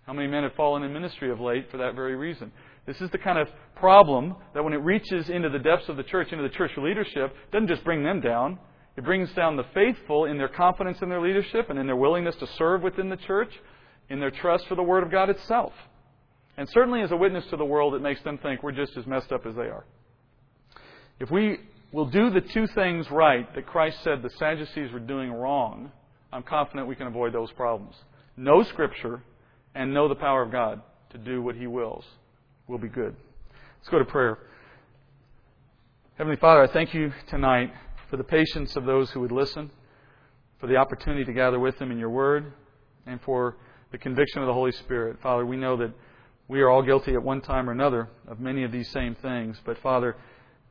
[0.06, 2.52] How many men have fallen in ministry of late for that very reason?
[2.86, 6.04] This is the kind of problem that when it reaches into the depths of the
[6.04, 8.58] church, into the church leadership, doesn't just bring them down.
[8.98, 12.36] It brings down the faithful in their confidence in their leadership and in their willingness
[12.38, 13.52] to serve within the church,
[14.10, 15.72] in their trust for the Word of God itself.
[16.58, 19.06] And certainly as a witness to the world, it makes them think we're just as
[19.06, 19.86] messed up as they are.
[21.20, 21.60] If we
[21.94, 25.92] will do the two things right that Christ said the Sadducees were doing wrong,
[26.34, 27.96] I'm confident we can avoid those problems.
[28.36, 29.22] Know Scripture
[29.76, 32.06] and know the power of God to do what He wills.
[32.68, 33.16] We'll be good.
[33.80, 34.38] Let's go to prayer.
[36.18, 37.74] Heavenly Father, I thank you tonight
[38.10, 39.72] for the patience of those who would listen,
[40.60, 42.54] for the opportunity to gather with them in your word,
[43.06, 43.58] and for
[43.92, 45.18] the conviction of the Holy Spirit.
[45.22, 45.92] Father, we know that
[46.48, 49.58] we are all guilty at one time or another of many of these same things.
[49.66, 50.16] But, Father,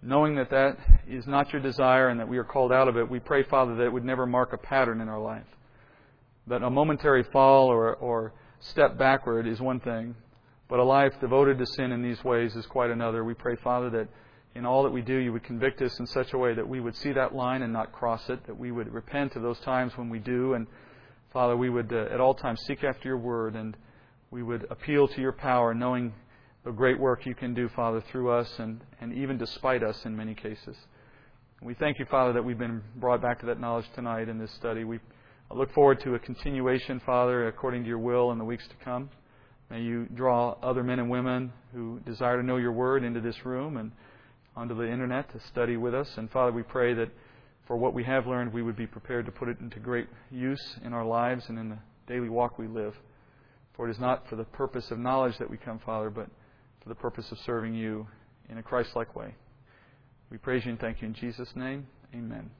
[0.02, 0.78] knowing that that
[1.08, 3.74] is not your desire and that we are called out of it, we pray, Father,
[3.76, 5.46] that it would never mark a pattern in our life.
[6.46, 10.14] That a momentary fall or, or step backward is one thing,
[10.68, 13.24] but a life devoted to sin in these ways is quite another.
[13.24, 14.08] We pray, Father, that
[14.54, 16.80] in all that we do, you would convict us in such a way that we
[16.80, 19.96] would see that line and not cross it, that we would repent of those times
[19.96, 20.66] when we do, and
[21.32, 23.76] Father, we would uh, at all times seek after your word and
[24.32, 26.12] we would appeal to your power, knowing
[26.64, 30.16] the great work you can do, Father, through us and, and even despite us in
[30.16, 30.76] many cases.
[31.62, 34.50] We thank you, Father, that we've been brought back to that knowledge tonight in this
[34.52, 34.84] study.
[34.84, 34.98] We
[35.54, 39.10] look forward to a continuation, Father, according to your will in the weeks to come.
[39.70, 43.44] May you draw other men and women who desire to know your word into this
[43.44, 43.92] room and
[44.56, 46.08] onto the internet to study with us.
[46.16, 47.10] And Father, we pray that
[47.66, 50.76] for what we have learned, we would be prepared to put it into great use
[50.84, 51.78] in our lives and in the
[52.08, 52.94] daily walk we live.
[53.76, 56.28] For it is not for the purpose of knowledge that we come, Father, but
[56.82, 58.06] for the purpose of serving you
[58.48, 59.34] in a Christ like way.
[60.30, 61.86] We praise you and thank you in Jesus' name.
[62.14, 62.50] Amen.